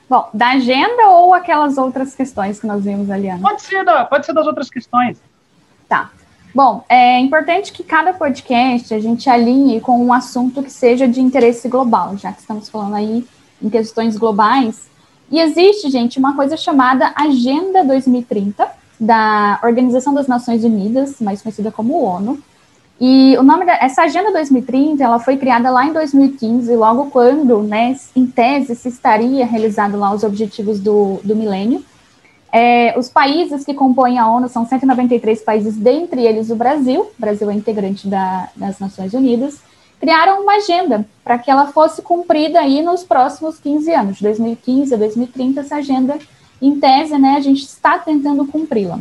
Bom, 0.09 0.29
da 0.33 0.53
agenda 0.53 1.09
ou 1.09 1.33
aquelas 1.33 1.77
outras 1.77 2.15
questões 2.15 2.59
que 2.59 2.65
nós 2.65 2.83
vimos 2.83 3.11
ali, 3.11 3.29
Ana? 3.29 3.41
Pode 3.41 3.61
ser, 3.61 3.85
da, 3.85 4.03
pode 4.03 4.25
ser 4.25 4.33
das 4.33 4.47
outras 4.47 4.69
questões. 4.69 5.21
Tá. 5.87 6.09
Bom, 6.57 6.83
é 6.89 7.19
importante 7.19 7.71
que 7.71 7.83
cada 7.83 8.13
podcast 8.13 8.91
a 8.91 8.99
gente 8.99 9.29
alinhe 9.29 9.79
com 9.79 10.03
um 10.03 10.11
assunto 10.11 10.63
que 10.63 10.71
seja 10.71 11.07
de 11.07 11.21
interesse 11.21 11.69
global, 11.69 12.17
já 12.17 12.31
que 12.31 12.39
estamos 12.39 12.67
falando 12.67 12.95
aí 12.95 13.23
em 13.61 13.69
questões 13.69 14.17
globais. 14.17 14.89
E 15.29 15.39
existe, 15.39 15.87
gente, 15.91 16.17
uma 16.17 16.35
coisa 16.35 16.57
chamada 16.57 17.13
Agenda 17.15 17.83
2030 17.83 18.67
da 18.99 19.59
Organização 19.63 20.15
das 20.15 20.25
Nações 20.25 20.63
Unidas, 20.63 21.21
mais 21.21 21.43
conhecida 21.43 21.71
como 21.71 22.01
ONU. 22.01 22.39
E 22.99 23.37
o 23.37 23.43
nome 23.43 23.63
dessa 23.63 24.01
Agenda 24.01 24.31
2030, 24.31 25.03
ela 25.03 25.19
foi 25.19 25.37
criada 25.37 25.69
lá 25.69 25.85
em 25.85 25.93
2015, 25.93 26.75
logo 26.75 27.11
quando, 27.11 27.61
né, 27.61 27.95
em 28.15 28.25
tese, 28.25 28.73
se 28.73 28.89
estaria 28.89 29.45
realizado 29.45 29.95
lá 29.95 30.11
os 30.11 30.23
objetivos 30.23 30.79
do, 30.79 31.19
do 31.23 31.35
milênio. 31.35 31.85
É, 32.51 32.97
os 32.97 33.09
países 33.09 33.65
que 33.65 33.73
compõem 33.73 34.17
a 34.17 34.29
ONU 34.29 34.47
são 34.47 34.65
193 34.65 35.41
países, 35.41 35.75
dentre 35.75 36.25
eles 36.25 36.49
o 36.49 36.55
Brasil, 36.55 37.01
o 37.01 37.11
Brasil 37.19 37.49
é 37.49 37.53
integrante 37.53 38.07
da, 38.07 38.49
das 38.55 38.79
Nações 38.79 39.13
Unidas, 39.13 39.59
criaram 39.99 40.41
uma 40.41 40.55
agenda 40.55 41.05
para 41.23 41.37
que 41.37 41.51
ela 41.51 41.67
fosse 41.67 42.01
cumprida 42.01 42.59
aí 42.59 42.81
nos 42.81 43.03
próximos 43.03 43.59
15 43.59 43.91
anos, 43.91 44.17
de 44.17 44.23
2015 44.23 44.93
a 44.93 44.97
2030, 44.97 45.61
essa 45.61 45.75
agenda, 45.75 46.17
em 46.61 46.79
tese, 46.79 47.17
né, 47.17 47.35
a 47.37 47.41
gente 47.41 47.63
está 47.63 47.97
tentando 47.97 48.45
cumpri-la. 48.45 48.99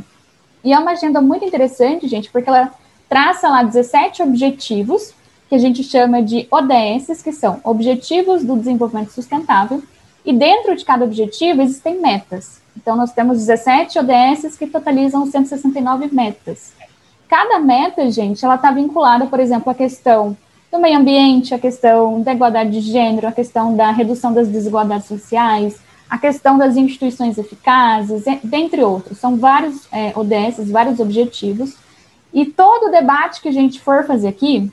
E 0.65 0.73
é 0.73 0.79
uma 0.79 0.93
agenda 0.93 1.21
muito 1.21 1.45
interessante, 1.45 2.09
gente, 2.09 2.31
porque 2.31 2.49
ela 2.49 2.73
traça 3.09 3.49
lá 3.49 3.63
17 3.63 4.23
objetivos, 4.23 5.15
que 5.49 5.55
a 5.55 5.59
gente 5.59 5.85
chama 5.85 6.23
de 6.23 6.49
ODS, 6.51 7.23
que 7.23 7.33
são 7.33 7.61
Objetivos 7.63 8.45
do 8.45 8.57
Desenvolvimento 8.57 9.13
Sustentável, 9.13 9.81
e 10.27 10.33
dentro 10.33 10.75
de 10.75 10.85
cada 10.85 11.05
objetivo 11.05 11.63
existem 11.63 12.01
metas. 12.01 12.61
Então, 12.77 12.97
nós 12.97 13.13
temos 13.13 13.39
17 13.39 14.01
ODSs 14.01 14.59
que 14.59 14.67
totalizam 14.67 15.25
169 15.25 16.13
metas. 16.13 16.73
Cada 17.29 17.61
meta, 17.61 18.11
gente, 18.11 18.45
ela 18.45 18.57
está 18.57 18.73
vinculada, 18.73 19.27
por 19.27 19.39
exemplo, 19.39 19.71
à 19.71 19.75
questão 19.75 20.37
do 20.71 20.79
meio 20.79 20.99
ambiente, 20.99 21.55
à 21.55 21.59
questão 21.59 22.21
da 22.21 22.35
igualdade 22.35 22.71
de 22.71 22.81
gênero, 22.81 23.29
à 23.29 23.33
questão 23.33 23.75
da 23.75 23.93
redução 23.93 24.33
das 24.33 24.49
desigualdades 24.49 25.07
sociais, 25.07 25.79
a 26.11 26.19
questão 26.19 26.59
das 26.59 26.77
instituições 26.77 27.39
eficazes, 27.39 28.25
dentre 28.43 28.83
outros. 28.83 29.19
São 29.19 29.37
vários 29.37 29.89
é, 29.93 30.13
ODSs, 30.15 30.71
vários 30.71 31.01
objetivos. 31.01 31.77
E 32.33 32.45
todo 32.45 32.89
o 32.89 32.91
debate 32.91 33.41
que 33.41 33.49
a 33.49 33.53
gente 33.53 33.81
for 33.81 34.05
fazer 34.05 34.29
aqui, 34.29 34.71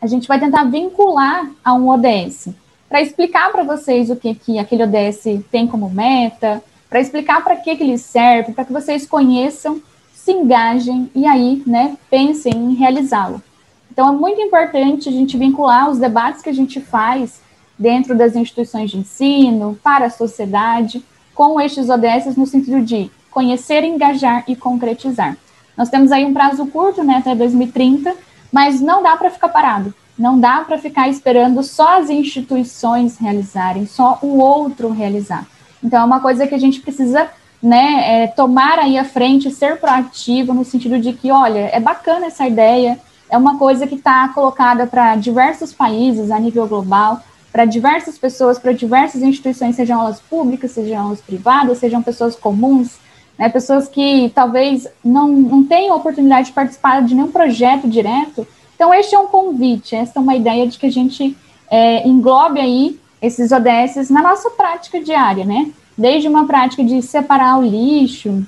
a 0.00 0.06
gente 0.06 0.26
vai 0.26 0.40
tentar 0.40 0.64
vincular 0.64 1.50
a 1.64 1.74
um 1.74 1.88
ODS, 1.88 2.48
para 2.88 3.00
explicar 3.00 3.50
para 3.50 3.62
vocês 3.62 4.10
o 4.10 4.16
que, 4.16 4.34
que 4.34 4.58
aquele 4.58 4.84
ODS 4.84 5.42
tem 5.50 5.66
como 5.66 5.90
meta, 5.90 6.62
para 6.88 7.00
explicar 7.00 7.42
para 7.42 7.56
que, 7.56 7.76
que 7.76 7.82
ele 7.82 7.98
serve, 7.98 8.52
para 8.52 8.64
que 8.64 8.72
vocês 8.72 9.06
conheçam, 9.06 9.80
se 10.14 10.32
engajem 10.32 11.10
e 11.14 11.26
aí, 11.26 11.62
né, 11.66 11.96
pensem 12.10 12.52
em 12.52 12.74
realizá-lo. 12.74 13.42
Então, 13.90 14.08
é 14.08 14.12
muito 14.12 14.40
importante 14.40 15.08
a 15.08 15.12
gente 15.12 15.38
vincular 15.38 15.88
os 15.88 15.98
debates 15.98 16.42
que 16.42 16.50
a 16.50 16.54
gente 16.54 16.80
faz 16.80 17.40
dentro 17.78 18.16
das 18.16 18.36
instituições 18.36 18.90
de 18.90 18.98
ensino, 18.98 19.78
para 19.82 20.06
a 20.06 20.10
sociedade, 20.10 21.04
com 21.34 21.60
estes 21.60 21.88
ODS 21.88 22.36
no 22.36 22.46
sentido 22.46 22.80
de 22.80 23.10
conhecer, 23.30 23.84
engajar 23.84 24.44
e 24.48 24.56
concretizar. 24.56 25.36
Nós 25.76 25.90
temos 25.90 26.10
aí 26.10 26.24
um 26.24 26.32
prazo 26.32 26.66
curto, 26.66 27.04
né, 27.04 27.16
até 27.16 27.34
2030, 27.34 28.14
mas 28.50 28.80
não 28.80 29.02
dá 29.02 29.16
para 29.16 29.30
ficar 29.30 29.48
parado. 29.48 29.94
Não 30.18 30.38
dá 30.38 30.60
para 30.60 30.78
ficar 30.78 31.08
esperando 31.08 31.62
só 31.62 31.98
as 31.98 32.10
instituições 32.10 33.18
realizarem, 33.18 33.86
só 33.86 34.18
o 34.22 34.38
outro 34.38 34.90
realizar. 34.90 35.46
Então, 35.82 36.00
é 36.00 36.04
uma 36.04 36.20
coisa 36.20 36.46
que 36.46 36.54
a 36.54 36.58
gente 36.58 36.80
precisa 36.80 37.28
né, 37.62 38.22
é, 38.22 38.26
tomar 38.26 38.78
aí 38.78 38.98
a 38.98 39.04
frente, 39.04 39.50
ser 39.50 39.78
proativo, 39.78 40.54
no 40.54 40.64
sentido 40.64 40.98
de 40.98 41.12
que, 41.12 41.30
olha, 41.30 41.70
é 41.72 41.80
bacana 41.80 42.26
essa 42.26 42.46
ideia, 42.46 42.98
é 43.28 43.36
uma 43.36 43.58
coisa 43.58 43.86
que 43.86 43.96
está 43.96 44.28
colocada 44.28 44.86
para 44.86 45.16
diversos 45.16 45.72
países 45.72 46.30
a 46.30 46.38
nível 46.38 46.66
global, 46.66 47.20
para 47.52 47.64
diversas 47.64 48.18
pessoas, 48.18 48.58
para 48.58 48.72
diversas 48.72 49.22
instituições, 49.22 49.76
sejam 49.76 50.00
elas 50.00 50.20
públicas, 50.20 50.72
sejam 50.72 51.06
elas 51.06 51.20
privadas, 51.20 51.78
sejam 51.78 52.02
pessoas 52.02 52.36
comuns, 52.36 52.98
né, 53.38 53.48
pessoas 53.48 53.88
que 53.88 54.30
talvez 54.34 54.86
não, 55.04 55.28
não 55.28 55.64
tenham 55.64 55.96
oportunidade 55.96 56.48
de 56.48 56.52
participar 56.52 57.02
de 57.02 57.14
nenhum 57.14 57.30
projeto 57.32 57.88
direto. 57.88 58.46
Então, 58.76 58.92
este 58.92 59.14
é 59.14 59.18
um 59.18 59.26
convite, 59.26 59.96
esta 59.96 60.20
é 60.20 60.22
uma 60.22 60.36
ideia 60.36 60.66
de 60.66 60.78
que 60.78 60.84
a 60.84 60.92
gente 60.92 61.34
é, 61.70 62.06
englobe 62.06 62.60
aí 62.60 63.00
esses 63.22 63.50
ODS 63.50 64.10
na 64.10 64.22
nossa 64.22 64.50
prática 64.50 65.02
diária, 65.02 65.46
né? 65.46 65.70
Desde 65.96 66.28
uma 66.28 66.46
prática 66.46 66.84
de 66.84 67.00
separar 67.00 67.58
o 67.58 67.62
lixo, 67.62 68.46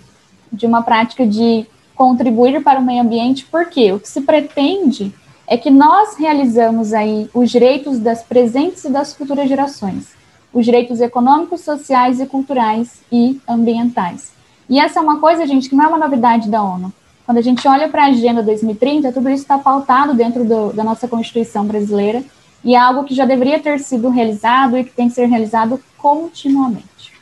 de 0.52 0.66
uma 0.66 0.82
prática 0.82 1.26
de 1.26 1.66
contribuir 1.96 2.62
para 2.62 2.78
o 2.78 2.84
meio 2.84 3.00
ambiente, 3.00 3.46
porque 3.50 3.90
o 3.90 3.98
que 3.98 4.08
se 4.08 4.20
pretende 4.20 5.14
é 5.46 5.56
que 5.56 5.70
nós 5.70 6.14
realizamos 6.16 6.92
aí 6.92 7.30
os 7.32 7.50
direitos 7.50 7.98
das 7.98 8.22
presentes 8.22 8.84
e 8.84 8.90
das 8.90 9.14
futuras 9.14 9.48
gerações, 9.48 10.12
os 10.52 10.62
direitos 10.62 11.00
econômicos, 11.00 11.62
sociais 11.62 12.20
e 12.20 12.26
culturais 12.26 13.00
e 13.10 13.40
ambientais. 13.48 14.30
E 14.68 14.78
essa 14.78 15.00
é 15.00 15.02
uma 15.02 15.18
coisa, 15.18 15.46
gente, 15.46 15.70
que 15.70 15.74
não 15.74 15.84
é 15.84 15.88
uma 15.88 15.98
novidade 15.98 16.50
da 16.50 16.62
ONU. 16.62 16.92
Quando 17.28 17.36
a 17.36 17.42
gente 17.42 17.68
olha 17.68 17.90
para 17.90 18.04
a 18.04 18.06
Agenda 18.06 18.42
2030, 18.42 19.12
tudo 19.12 19.28
isso 19.28 19.42
está 19.42 19.58
pautado 19.58 20.14
dentro 20.14 20.46
do, 20.46 20.72
da 20.72 20.82
nossa 20.82 21.06
Constituição 21.06 21.66
brasileira 21.66 22.24
e 22.64 22.74
é 22.74 22.78
algo 22.78 23.04
que 23.04 23.14
já 23.14 23.26
deveria 23.26 23.60
ter 23.60 23.80
sido 23.80 24.08
realizado 24.08 24.78
e 24.78 24.84
que 24.84 24.92
tem 24.92 25.10
que 25.10 25.14
ser 25.14 25.26
realizado 25.26 25.78
continuamente. 25.98 27.12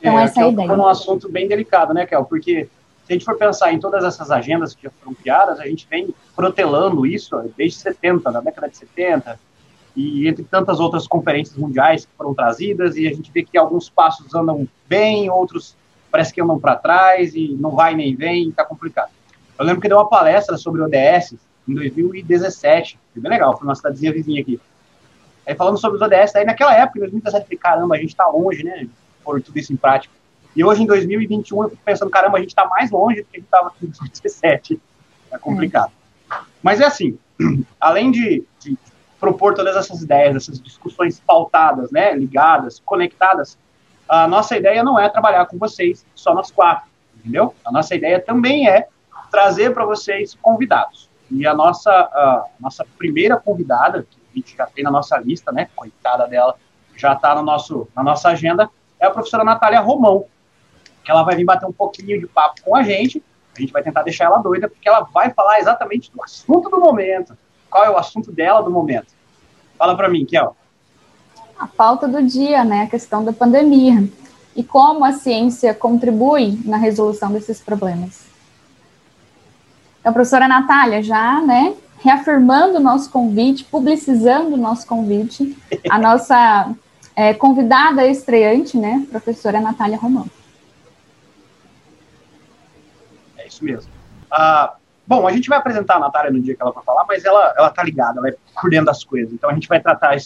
Então, 0.00 0.18
é, 0.18 0.24
essa 0.24 0.40
é 0.40 0.44
a 0.44 0.48
ideia. 0.48 0.68
É 0.68 0.72
um 0.72 0.88
assunto 0.88 1.28
bem 1.28 1.46
delicado, 1.46 1.92
né, 1.92 2.06
Kel? 2.06 2.24
Porque 2.24 2.66
se 3.04 3.10
a 3.10 3.12
gente 3.12 3.26
for 3.26 3.36
pensar 3.36 3.74
em 3.74 3.78
todas 3.78 4.04
essas 4.04 4.30
agendas 4.30 4.74
que 4.74 4.84
já 4.84 4.90
foram 5.02 5.12
criadas, 5.12 5.60
a 5.60 5.66
gente 5.66 5.86
vem 5.90 6.08
protelando 6.34 7.04
isso 7.04 7.36
desde 7.54 7.78
70, 7.78 8.30
na 8.30 8.40
década 8.40 8.70
de 8.70 8.78
70, 8.78 9.38
e 9.94 10.26
entre 10.26 10.44
tantas 10.44 10.80
outras 10.80 11.06
conferências 11.06 11.58
mundiais 11.58 12.06
que 12.06 12.10
foram 12.16 12.32
trazidas, 12.32 12.96
e 12.96 13.06
a 13.06 13.12
gente 13.12 13.30
vê 13.30 13.42
que 13.42 13.58
alguns 13.58 13.90
passos 13.90 14.34
andam 14.34 14.66
bem, 14.88 15.28
outros 15.28 15.76
parece 16.12 16.32
que 16.32 16.40
andam 16.42 16.60
para 16.60 16.76
trás, 16.76 17.34
e 17.34 17.56
não 17.58 17.70
vai 17.70 17.94
nem 17.94 18.14
vem, 18.14 18.50
está 18.50 18.64
complicado. 18.64 19.10
Eu 19.58 19.64
lembro 19.64 19.80
que 19.80 19.88
deu 19.88 19.96
uma 19.96 20.08
palestra 20.08 20.58
sobre 20.58 20.82
ODS 20.82 21.34
em 21.66 21.74
2017, 21.74 22.98
foi 23.12 23.22
bem 23.22 23.30
legal, 23.30 23.56
foi 23.56 23.66
uma 23.66 23.74
cidadezinha 23.74 24.12
vizinha 24.12 24.42
aqui. 24.42 24.60
Aí 25.46 25.54
falando 25.54 25.78
sobre 25.78 25.96
os 25.96 26.02
ODS, 26.02 26.36
aí 26.36 26.44
naquela 26.44 26.74
época, 26.74 26.98
em 26.98 27.00
2017, 27.00 27.42
eu 27.42 27.46
falei, 27.46 27.58
caramba, 27.58 27.94
a 27.94 27.98
gente 27.98 28.10
está 28.10 28.26
longe, 28.26 28.62
né, 28.62 28.86
por 29.24 29.40
tudo 29.40 29.58
isso 29.58 29.72
em 29.72 29.76
prática. 29.76 30.14
E 30.54 30.62
hoje, 30.62 30.82
em 30.82 30.86
2021, 30.86 31.62
eu 31.62 31.70
fico 31.70 31.82
pensando, 31.82 32.10
caramba, 32.10 32.36
a 32.36 32.40
gente 32.40 32.50
está 32.50 32.66
mais 32.66 32.90
longe 32.90 33.22
do 33.22 33.26
que 33.26 33.36
a 33.36 33.40
gente 33.40 33.46
estava 33.46 33.72
em 33.82 33.86
2017. 33.86 34.80
É 35.30 35.38
complicado. 35.38 35.90
É. 36.30 36.36
Mas 36.62 36.80
é 36.80 36.84
assim, 36.84 37.18
além 37.80 38.10
de, 38.10 38.44
de, 38.60 38.76
propor 39.18 39.54
todas 39.54 39.76
essas 39.76 40.02
ideias, 40.02 40.36
essas 40.36 40.60
discussões 40.60 41.20
pautadas, 41.20 41.90
né, 41.90 42.14
ligadas, 42.14 42.82
conectadas, 42.84 43.56
a 44.12 44.28
nossa 44.28 44.54
ideia 44.54 44.84
não 44.84 44.98
é 44.98 45.08
trabalhar 45.08 45.46
com 45.46 45.56
vocês 45.56 46.04
só 46.14 46.34
nós 46.34 46.50
quatro, 46.50 46.86
entendeu? 47.16 47.54
A 47.64 47.72
nossa 47.72 47.94
ideia 47.94 48.20
também 48.20 48.68
é 48.68 48.86
trazer 49.30 49.72
para 49.72 49.86
vocês 49.86 50.36
convidados. 50.42 51.08
E 51.30 51.46
a 51.46 51.54
nossa, 51.54 51.90
a 51.90 52.44
nossa 52.60 52.84
primeira 52.98 53.38
convidada, 53.38 54.02
que 54.02 54.18
a 54.30 54.36
gente 54.36 54.54
já 54.54 54.66
tem 54.66 54.84
na 54.84 54.90
nossa 54.90 55.16
lista, 55.16 55.50
né, 55.50 55.70
coitada 55.74 56.26
dela, 56.26 56.56
já 56.94 57.14
está 57.14 57.34
no 57.34 57.42
nosso, 57.42 57.88
na 57.96 58.02
nossa 58.02 58.28
agenda, 58.28 58.68
é 59.00 59.06
a 59.06 59.10
professora 59.10 59.44
Natália 59.44 59.80
Romão, 59.80 60.26
que 61.02 61.10
ela 61.10 61.22
vai 61.22 61.34
vir 61.34 61.46
bater 61.46 61.64
um 61.64 61.72
pouquinho 61.72 62.20
de 62.20 62.26
papo 62.26 62.60
com 62.62 62.76
a 62.76 62.82
gente. 62.82 63.24
A 63.56 63.60
gente 63.62 63.72
vai 63.72 63.82
tentar 63.82 64.02
deixar 64.02 64.26
ela 64.26 64.42
doida, 64.42 64.68
porque 64.68 64.86
ela 64.86 65.00
vai 65.00 65.30
falar 65.30 65.58
exatamente 65.58 66.12
do 66.12 66.22
assunto 66.22 66.68
do 66.68 66.78
momento. 66.78 67.34
Qual 67.70 67.82
é 67.82 67.88
o 67.88 67.96
assunto 67.96 68.30
dela 68.30 68.60
do 68.60 68.70
momento? 68.70 69.14
Fala 69.78 69.96
para 69.96 70.10
mim, 70.10 70.26
Kel. 70.26 70.54
A 71.62 71.66
pauta 71.66 72.08
do 72.08 72.22
dia, 72.22 72.64
né? 72.64 72.82
A 72.82 72.86
questão 72.86 73.24
da 73.24 73.32
pandemia. 73.32 74.08
E 74.54 74.62
como 74.62 75.04
a 75.04 75.12
ciência 75.12 75.72
contribui 75.72 76.58
na 76.64 76.76
resolução 76.76 77.32
desses 77.32 77.60
problemas. 77.60 78.24
Então, 80.00 80.10
a 80.10 80.12
professora 80.12 80.48
Natália, 80.48 81.02
já, 81.02 81.40
né, 81.40 81.74
reafirmando 82.00 82.78
o 82.78 82.80
nosso 82.80 83.08
convite, 83.10 83.64
publicizando 83.64 84.54
o 84.54 84.58
nosso 84.58 84.86
convite, 84.86 85.56
a 85.88 85.98
nossa 85.98 86.74
é, 87.14 87.32
convidada 87.32 88.04
estreante, 88.06 88.76
né, 88.76 89.06
professora 89.10 89.60
Natália 89.60 89.96
Romão. 89.96 90.26
isso 93.52 93.64
mesmo. 93.64 93.92
Ah, 94.30 94.74
bom, 95.06 95.26
a 95.26 95.32
gente 95.32 95.48
vai 95.48 95.58
apresentar 95.58 95.96
a 95.96 96.00
Natália 96.00 96.30
no 96.30 96.40
dia 96.40 96.56
que 96.56 96.62
ela 96.62 96.72
vai 96.72 96.82
falar, 96.82 97.04
mas 97.06 97.24
ela, 97.24 97.54
ela 97.56 97.70
tá 97.70 97.82
ligada, 97.82 98.18
ela 98.18 98.28
é 98.28 98.36
por 98.60 98.70
dentro 98.70 98.86
das 98.86 99.04
coisas. 99.04 99.32
Então 99.32 99.50
a 99.50 99.54
gente 99.54 99.68
vai 99.68 99.80
tratar 99.80 100.16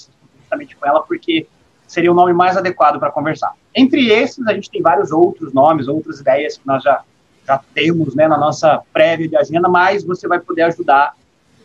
justamente 0.47 0.77
com 0.77 0.87
ela 0.87 1.03
porque 1.03 1.47
seria 1.87 2.11
o 2.11 2.15
nome 2.15 2.33
mais 2.33 2.57
adequado 2.57 2.99
para 2.99 3.11
conversar. 3.11 3.53
Entre 3.75 4.11
esses, 4.11 4.47
a 4.47 4.55
gente 4.55 4.71
tem 4.71 4.81
vários 4.81 5.11
outros 5.11 5.53
nomes, 5.53 5.89
outras 5.89 6.21
ideias 6.21 6.57
que 6.57 6.67
nós 6.67 6.83
já, 6.83 7.03
já 7.47 7.61
temos 7.75 8.15
né, 8.15 8.27
na 8.27 8.39
nossa 8.39 8.81
prévia 8.93 9.29
de 9.29 9.37
agenda, 9.37 9.69
mas 9.69 10.03
você 10.05 10.27
vai 10.27 10.41
poder 10.41 10.63
ajudar 10.63 11.15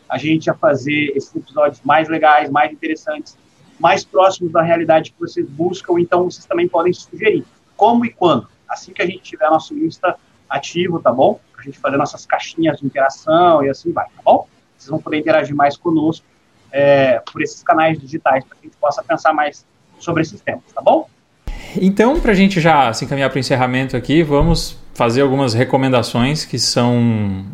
a 0.10 0.18
gente 0.18 0.50
a 0.50 0.54
fazer 0.54 1.14
esses 1.16 1.34
episódios 1.36 1.82
mais 1.84 2.10
legais, 2.10 2.50
mais 2.50 2.72
interessantes, 2.72 3.38
mais 3.80 4.04
próximos 4.04 4.52
da 4.52 4.62
realidade 4.62 5.12
que 5.12 5.20
vocês 5.20 5.48
buscam. 5.48 6.00
Então, 6.00 6.30
vocês 6.30 6.46
também 6.46 6.68
podem 6.68 6.92
sugerir 6.92 7.46
como 7.78 8.06
e 8.06 8.12
quando. 8.12 8.48
Assim 8.68 8.92
que 8.92 9.02
a 9.02 9.06
gente 9.06 9.22
tiver 9.22 9.50
nosso 9.50 9.74
Insta 9.74 10.16
ativo, 10.50 11.00
tá 11.00 11.12
bom? 11.12 11.40
a 11.62 11.64
gente 11.64 11.80
fazer 11.80 11.98
nossas 11.98 12.26
caixinhas 12.26 12.80
de 12.80 12.86
interação 12.86 13.64
e 13.64 13.70
assim 13.70 13.92
vai, 13.92 14.06
tá 14.06 14.22
bom? 14.24 14.48
Vocês 14.78 14.90
vão 14.90 15.00
poder 15.00 15.20
interagir 15.20 15.56
mais 15.56 15.78
conosco 15.78 16.26
é, 16.72 17.22
por 17.32 17.42
esses 17.42 17.62
canais 17.64 18.00
digitais 18.00 18.44
para 18.44 18.56
que 18.56 18.62
a 18.62 18.66
gente 18.68 18.78
possa 18.78 19.04
pensar 19.04 19.34
mais 19.34 19.66
sobre 20.00 20.22
esses 20.22 20.42
temas, 20.42 20.64
tá 20.74 20.82
bom? 20.82 21.08
Então, 21.80 22.20
para 22.20 22.32
a 22.32 22.36
gente 22.36 22.60
já 22.60 22.92
se 22.92 23.06
encaminhar 23.06 23.30
para 23.30 23.38
o 23.38 23.40
encerramento 23.40 23.96
aqui, 23.96 24.24
vamos 24.24 24.78
fazer 24.94 25.22
algumas 25.22 25.54
recomendações 25.54 26.44
que 26.44 26.60
são. 26.60 27.46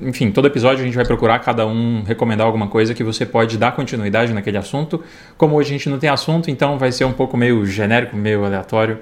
Enfim, 0.00 0.30
todo 0.30 0.46
episódio 0.46 0.82
a 0.82 0.84
gente 0.84 0.94
vai 0.94 1.04
procurar 1.04 1.38
cada 1.38 1.66
um 1.66 2.02
recomendar 2.02 2.46
alguma 2.46 2.66
coisa 2.66 2.92
que 2.92 3.04
você 3.04 3.24
pode 3.24 3.56
dar 3.56 3.72
continuidade 3.72 4.32
naquele 4.32 4.58
assunto. 4.58 5.02
Como 5.36 5.54
hoje 5.54 5.70
a 5.70 5.72
gente 5.78 5.88
não 5.88 5.98
tem 5.98 6.10
assunto, 6.10 6.50
então 6.50 6.78
vai 6.78 6.90
ser 6.90 7.04
um 7.04 7.12
pouco 7.12 7.36
meio 7.36 7.64
genérico, 7.64 8.16
meio 8.16 8.44
aleatório. 8.44 9.00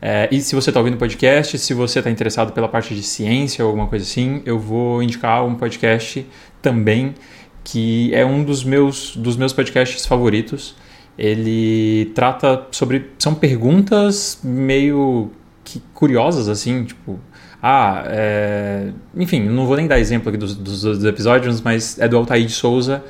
É, 0.00 0.28
e 0.32 0.40
se 0.40 0.54
você 0.56 0.70
está 0.70 0.80
ouvindo 0.80 0.96
podcast, 0.96 1.56
se 1.58 1.74
você 1.74 2.00
está 2.00 2.10
interessado 2.10 2.52
pela 2.52 2.68
parte 2.68 2.92
de 2.92 3.02
ciência 3.04 3.64
ou 3.64 3.68
alguma 3.70 3.86
coisa 3.86 4.04
assim, 4.04 4.42
eu 4.44 4.58
vou 4.58 5.00
indicar 5.00 5.44
um 5.44 5.54
podcast 5.54 6.26
também 6.60 7.14
que 7.64 8.14
é 8.14 8.24
um 8.24 8.42
dos 8.42 8.64
meus, 8.64 9.16
dos 9.16 9.36
meus 9.36 9.52
podcasts 9.52 10.06
favoritos. 10.06 10.74
Ele 11.16 12.10
trata 12.14 12.66
sobre. 12.70 13.10
São 13.18 13.34
perguntas 13.34 14.40
meio 14.42 15.30
que 15.64 15.80
curiosas, 15.92 16.48
assim, 16.48 16.84
tipo. 16.84 17.18
Ah, 17.62 18.02
é, 18.06 18.90
enfim, 19.16 19.40
não 19.40 19.66
vou 19.66 19.76
nem 19.76 19.86
dar 19.86 20.00
exemplo 20.00 20.28
aqui 20.28 20.38
dos, 20.38 20.56
dos, 20.56 20.82
dos 20.82 21.04
episódios, 21.04 21.60
mas 21.60 21.96
é 21.98 22.08
do 22.08 22.16
Altair 22.16 22.44
de 22.44 22.52
Souza 22.52 23.04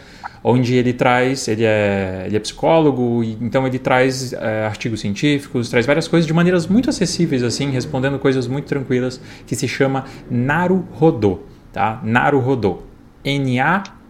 onde 0.45 0.75
ele 0.75 0.93
traz, 0.93 1.47
ele 1.47 1.65
é, 1.65 2.25
ele 2.27 2.37
é 2.37 2.41
psicólogo, 2.41 3.23
então 3.41 3.67
ele 3.67 3.79
traz 3.79 4.33
é, 4.33 4.67
artigos 4.67 5.01
científicos, 5.01 5.69
traz 5.69 5.87
várias 5.87 6.09
coisas 6.09 6.27
de 6.27 6.33
maneiras 6.33 6.67
muito 6.67 6.91
acessíveis, 6.91 7.43
assim, 7.43 7.71
respondendo 7.71 8.19
coisas 8.19 8.47
muito 8.47 8.67
tranquilas, 8.67 9.21
que 9.47 9.55
se 9.55 9.69
chama 9.69 10.05
Naru 10.31 10.87
Rodô, 10.93 11.41
tá? 11.73 12.01
Naru 12.03 12.41
Rodô. 12.41 12.83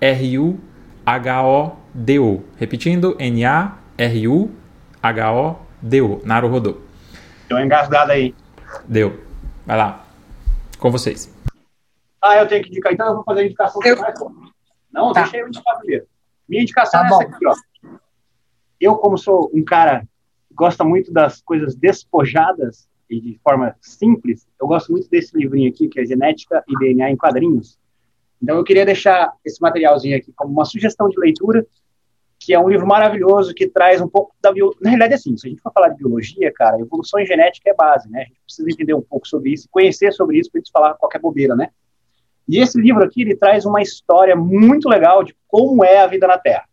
N-A-R-U-H-O-D-O. 0.03 1.63
Repetindo, 2.57 3.17
N-A-R-U-H-O-D-O. 3.21 3.81
Naru 6.25 6.49
Rodô. 6.49 6.79
Deu 7.49 7.57
uma 7.57 7.65
engasgada 7.65 8.13
aí. 8.13 8.35
Deu. 8.89 9.23
Vai 9.65 9.77
lá. 9.77 10.05
Com 10.81 10.91
vocês. 10.91 11.33
Ah, 12.21 12.37
eu 12.39 12.49
tenho 12.49 12.65
que 12.65 12.71
indicar, 12.71 12.93
então 12.93 13.07
eu 13.07 13.15
vou 13.15 13.23
fazer 13.23 13.43
a 13.43 13.45
indicação. 13.45 13.81
Eu... 13.85 13.97
Não, 14.93 15.13
tá. 15.13 15.23
deixa 15.23 15.37
eu 15.37 15.47
indicar 15.47 15.79
primeiro. 15.79 16.05
Minha 16.49 16.63
indicação 16.63 17.01
tá 17.03 17.07
é 17.07 17.11
essa 17.11 17.23
aqui, 17.23 17.47
ó. 17.47 17.55
Eu, 18.81 18.97
como 18.97 19.17
sou 19.17 19.49
um 19.55 19.63
cara 19.65 20.01
que 20.49 20.55
gosta 20.55 20.83
muito 20.83 21.13
das 21.13 21.41
coisas 21.41 21.77
despojadas 21.77 22.89
e 23.09 23.21
de 23.21 23.39
forma 23.45 23.77
simples, 23.81 24.49
eu 24.61 24.67
gosto 24.67 24.91
muito 24.91 25.09
desse 25.09 25.39
livrinho 25.39 25.71
aqui, 25.71 25.87
que 25.87 26.01
é 26.01 26.05
Genética 26.05 26.65
e 26.67 26.77
DNA 26.77 27.13
em 27.13 27.17
Quadrinhos. 27.17 27.79
Então, 28.43 28.57
eu 28.57 28.65
queria 28.65 28.85
deixar 28.85 29.33
esse 29.45 29.61
materialzinho 29.61 30.17
aqui 30.17 30.33
como 30.35 30.53
uma 30.53 30.65
sugestão 30.65 31.09
de 31.09 31.19
leitura, 31.19 31.65
que 32.41 32.53
é 32.53 32.59
um 32.59 32.69
livro 32.69 32.87
maravilhoso 32.87 33.55
que 33.55 33.69
traz 33.69 34.01
um 34.01 34.09
pouco 34.09 34.35
da 34.43 34.53
biologia. 34.53 34.81
Na 34.83 34.91
realidade, 34.91 35.15
assim, 35.15 35.37
se 35.37 35.47
a 35.47 35.51
gente 35.51 35.63
for 35.63 35.73
falar 35.73 35.91
de 35.91 35.97
biologia, 35.97 36.53
cara, 36.53 36.81
evolução 36.81 37.21
e 37.21 37.27
genética 37.27 37.71
é 37.71 37.75
base, 37.75 38.11
né? 38.11 38.23
A 38.23 38.25
gente 38.25 38.41
precisa 38.45 38.69
entender 38.69 38.95
um 38.95 39.03
pouco 39.03 39.29
sobre 39.29 39.53
isso, 39.53 39.69
conhecer 39.71 40.13
sobre 40.13 40.39
isso 40.39 40.51
para 40.51 40.59
gente 40.59 40.73
falar 40.73 40.95
qualquer 40.95 41.21
bobeira, 41.21 41.55
né? 41.55 41.69
E 42.49 42.59
esse 42.59 42.81
livro 42.81 43.05
aqui, 43.05 43.23
ele 43.23 43.37
traz 43.37 43.65
uma 43.65 43.81
história 43.81 44.35
muito 44.35 44.89
legal 44.89 45.23
de 45.23 45.37
como 45.47 45.85
é 45.85 45.99
a 45.99 46.07
vida 46.09 46.27
na 46.27 46.37
Terra. 46.37 46.65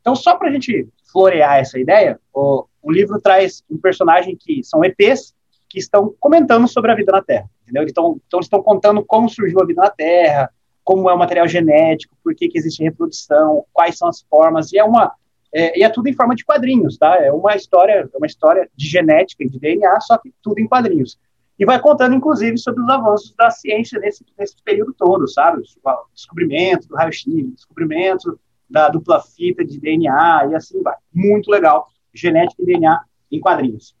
Então, 0.00 0.14
só 0.14 0.36
para 0.36 0.48
a 0.48 0.52
gente 0.52 0.88
florear 1.12 1.58
essa 1.58 1.78
ideia, 1.78 2.18
o, 2.32 2.64
o, 2.80 2.92
livro 2.92 3.20
traz 3.20 3.64
um 3.68 3.76
personagem 3.76 4.36
que 4.38 4.62
são 4.62 4.84
ETs 4.84 5.34
que 5.68 5.78
estão 5.78 6.14
comentando 6.20 6.68
sobre 6.68 6.92
a 6.92 6.94
vida 6.94 7.12
na 7.12 7.22
Terra. 7.22 7.50
Entendeu? 7.62 7.82
Então, 7.82 8.20
então 8.26 8.38
eles 8.38 8.46
estão 8.46 8.62
contando 8.62 9.04
como 9.04 9.28
surgiu 9.28 9.60
a 9.60 9.66
vida 9.66 9.82
na 9.82 9.90
Terra, 9.90 10.50
como 10.90 11.08
é 11.08 11.14
o 11.14 11.18
material 11.18 11.46
genético, 11.46 12.16
por 12.24 12.34
que, 12.34 12.48
que 12.48 12.58
existe 12.58 12.82
reprodução, 12.82 13.64
quais 13.72 13.96
são 13.96 14.08
as 14.08 14.22
formas, 14.22 14.72
e 14.72 14.78
é 14.78 14.82
uma 14.82 15.12
é, 15.52 15.78
e 15.78 15.84
é 15.84 15.88
tudo 15.88 16.08
em 16.08 16.12
forma 16.12 16.34
de 16.34 16.44
quadrinhos, 16.44 16.96
tá? 16.98 17.16
É 17.16 17.30
uma 17.30 17.54
história, 17.54 18.08
é 18.12 18.16
uma 18.16 18.26
história 18.26 18.68
de 18.74 18.88
genética 18.88 19.44
e 19.44 19.48
de 19.48 19.58
DNA, 19.58 20.00
só 20.00 20.18
que 20.18 20.32
tudo 20.42 20.58
em 20.58 20.66
quadrinhos 20.66 21.16
e 21.56 21.64
vai 21.64 21.80
contando, 21.80 22.14
inclusive, 22.14 22.58
sobre 22.58 22.82
os 22.82 22.88
avanços 22.88 23.34
da 23.36 23.50
ciência 23.50 24.00
nesse, 24.00 24.24
nesse 24.36 24.56
período 24.64 24.92
todo, 24.94 25.28
sabe? 25.28 25.60
O 25.60 26.14
descobrimento 26.14 26.88
do 26.88 26.96
raio-x, 26.96 27.24
descobrimento 27.54 28.40
da 28.68 28.88
dupla 28.88 29.20
fita 29.20 29.64
de 29.64 29.78
DNA 29.78 30.48
e 30.50 30.54
assim 30.56 30.82
vai. 30.82 30.96
Muito 31.14 31.50
legal. 31.50 31.88
Genética 32.12 32.62
e 32.62 32.66
DNA 32.66 32.98
em 33.30 33.38
quadrinhos. 33.38 33.94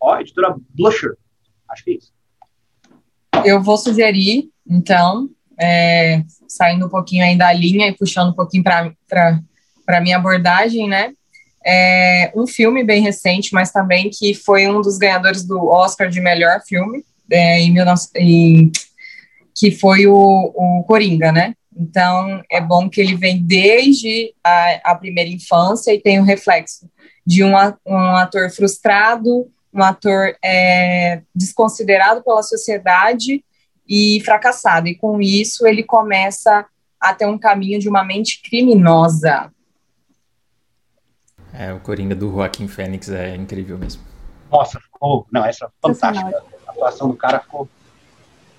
Ó, 0.00 0.16
editora 0.18 0.54
Blusher. 0.70 1.16
Acho 1.68 1.84
que 1.84 1.90
é 1.90 1.94
isso. 1.94 2.12
Eu 3.44 3.60
vou 3.60 3.76
sugerir, 3.76 4.52
então, 4.64 5.28
é, 5.60 6.22
saindo 6.48 6.86
um 6.86 6.88
pouquinho 6.88 7.24
aí 7.24 7.36
da 7.36 7.52
linha 7.52 7.88
e 7.88 7.96
puxando 7.96 8.30
um 8.30 8.34
pouquinho 8.34 8.62
para 8.62 9.40
a 9.88 10.00
minha 10.00 10.16
abordagem, 10.16 10.88
né? 10.88 11.12
É 11.64 12.32
um 12.34 12.46
filme 12.46 12.82
bem 12.82 13.02
recente, 13.02 13.52
mas 13.52 13.70
também 13.70 14.10
que 14.10 14.34
foi 14.34 14.66
um 14.66 14.80
dos 14.80 14.98
ganhadores 14.98 15.44
do 15.44 15.68
Oscar 15.68 16.08
de 16.08 16.20
melhor 16.20 16.60
filme, 16.66 17.04
é, 17.30 17.60
em, 17.60 17.72
19, 17.72 18.00
em 18.16 18.72
que 19.54 19.70
foi 19.70 20.06
o, 20.06 20.14
o 20.14 20.84
Coringa, 20.84 21.30
né? 21.30 21.54
Então, 21.76 22.42
é 22.50 22.60
bom 22.60 22.88
que 22.88 23.00
ele 23.00 23.16
vem 23.16 23.42
desde 23.42 24.34
a, 24.44 24.92
a 24.92 24.94
primeira 24.94 25.30
infância 25.30 25.92
e 25.94 26.00
tem 26.00 26.20
o 26.20 26.24
reflexo 26.24 26.90
de 27.24 27.42
um, 27.44 27.52
um 27.86 28.16
ator 28.16 28.50
frustrado, 28.50 29.48
um 29.72 29.82
ator 29.82 30.36
é, 30.44 31.22
desconsiderado 31.34 32.22
pela 32.22 32.42
sociedade 32.42 33.42
e 33.94 34.22
fracassado. 34.24 34.88
E 34.88 34.94
com 34.94 35.20
isso, 35.20 35.66
ele 35.66 35.82
começa 35.82 36.64
a 36.98 37.12
ter 37.12 37.26
um 37.26 37.36
caminho 37.36 37.78
de 37.78 37.90
uma 37.90 38.02
mente 38.02 38.40
criminosa. 38.40 39.52
É, 41.52 41.74
o 41.74 41.80
Coringa 41.80 42.14
do 42.14 42.32
Joaquim 42.32 42.66
Fênix 42.66 43.10
é 43.10 43.36
incrível 43.36 43.76
mesmo. 43.76 44.02
Nossa, 44.50 44.80
ficou. 44.80 45.26
Não, 45.30 45.44
essa 45.44 45.66
é 45.66 45.68
fantástica. 45.82 46.42
A 46.66 46.70
atuação 46.70 47.08
do 47.08 47.16
cara 47.16 47.40
ficou 47.40 47.68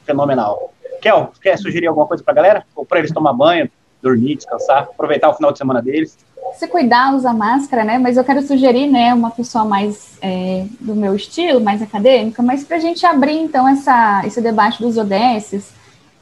fenomenal. 0.06 0.72
Kel, 1.02 1.34
quer 1.42 1.58
sugerir 1.58 1.88
alguma 1.88 2.06
coisa 2.06 2.24
pra 2.24 2.36
galera? 2.36 2.64
Ou 2.76 2.86
pra 2.86 3.00
eles 3.00 3.12
tomar 3.12 3.34
banho, 3.34 3.72
dormir, 4.04 4.36
descansar, 4.36 4.84
aproveitar 4.84 5.30
o 5.30 5.34
final 5.34 5.52
de 5.52 5.58
semana 5.58 5.82
deles? 5.82 6.16
Se 6.56 6.68
cuidar, 6.68 7.16
usar 7.16 7.34
máscara, 7.34 7.84
né? 7.84 7.98
Mas 7.98 8.18
eu 8.18 8.24
quero 8.24 8.42
sugerir, 8.42 8.88
né, 8.88 9.14
uma 9.14 9.32
pessoa 9.32 9.66
mais 9.66 10.18
é, 10.22 10.66
do 10.80 10.96
meu 10.96 11.16
estilo, 11.16 11.60
mais 11.60 11.82
acadêmica, 11.82 12.44
mas 12.44 12.64
pra 12.64 12.80
gente 12.80 13.06
abrir, 13.06 13.40
então, 13.40 13.68
essa, 13.68 14.22
esse 14.26 14.40
debate 14.40 14.82
dos 14.82 14.98
ODS, 14.98 15.72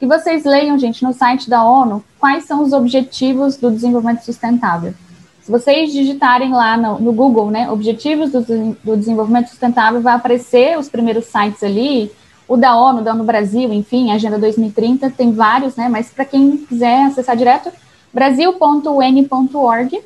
que 0.00 0.06
vocês 0.06 0.44
leiam, 0.44 0.78
gente, 0.78 1.02
no 1.04 1.12
site 1.12 1.48
da 1.48 1.64
ONU, 1.64 2.02
quais 2.18 2.44
são 2.44 2.62
os 2.62 2.72
objetivos 2.72 3.56
do 3.56 3.70
desenvolvimento 3.70 4.24
sustentável. 4.24 4.94
Se 5.42 5.50
vocês 5.50 5.92
digitarem 5.92 6.52
lá 6.52 6.76
no, 6.76 7.00
no 7.00 7.12
Google, 7.12 7.50
né, 7.50 7.68
Objetivos 7.68 8.30
do, 8.30 8.42
do, 8.84 8.96
Desenvolvimento 8.96 9.48
Sustentável, 9.48 10.00
vai 10.00 10.14
aparecer 10.14 10.78
os 10.78 10.88
primeiros 10.88 11.24
sites 11.24 11.64
ali, 11.64 12.12
o 12.46 12.56
da 12.56 12.76
ONU, 12.76 13.02
da 13.02 13.12
ONU 13.12 13.24
Brasil, 13.24 13.72
enfim, 13.72 14.12
Agenda 14.12 14.38
2030, 14.38 15.10
tem 15.10 15.32
vários, 15.32 15.74
né? 15.74 15.88
Mas 15.88 16.10
para 16.10 16.24
quem 16.24 16.58
quiser 16.58 17.06
acessar 17.06 17.36
direto, 17.36 17.72
brasil.un.org, 18.12 20.00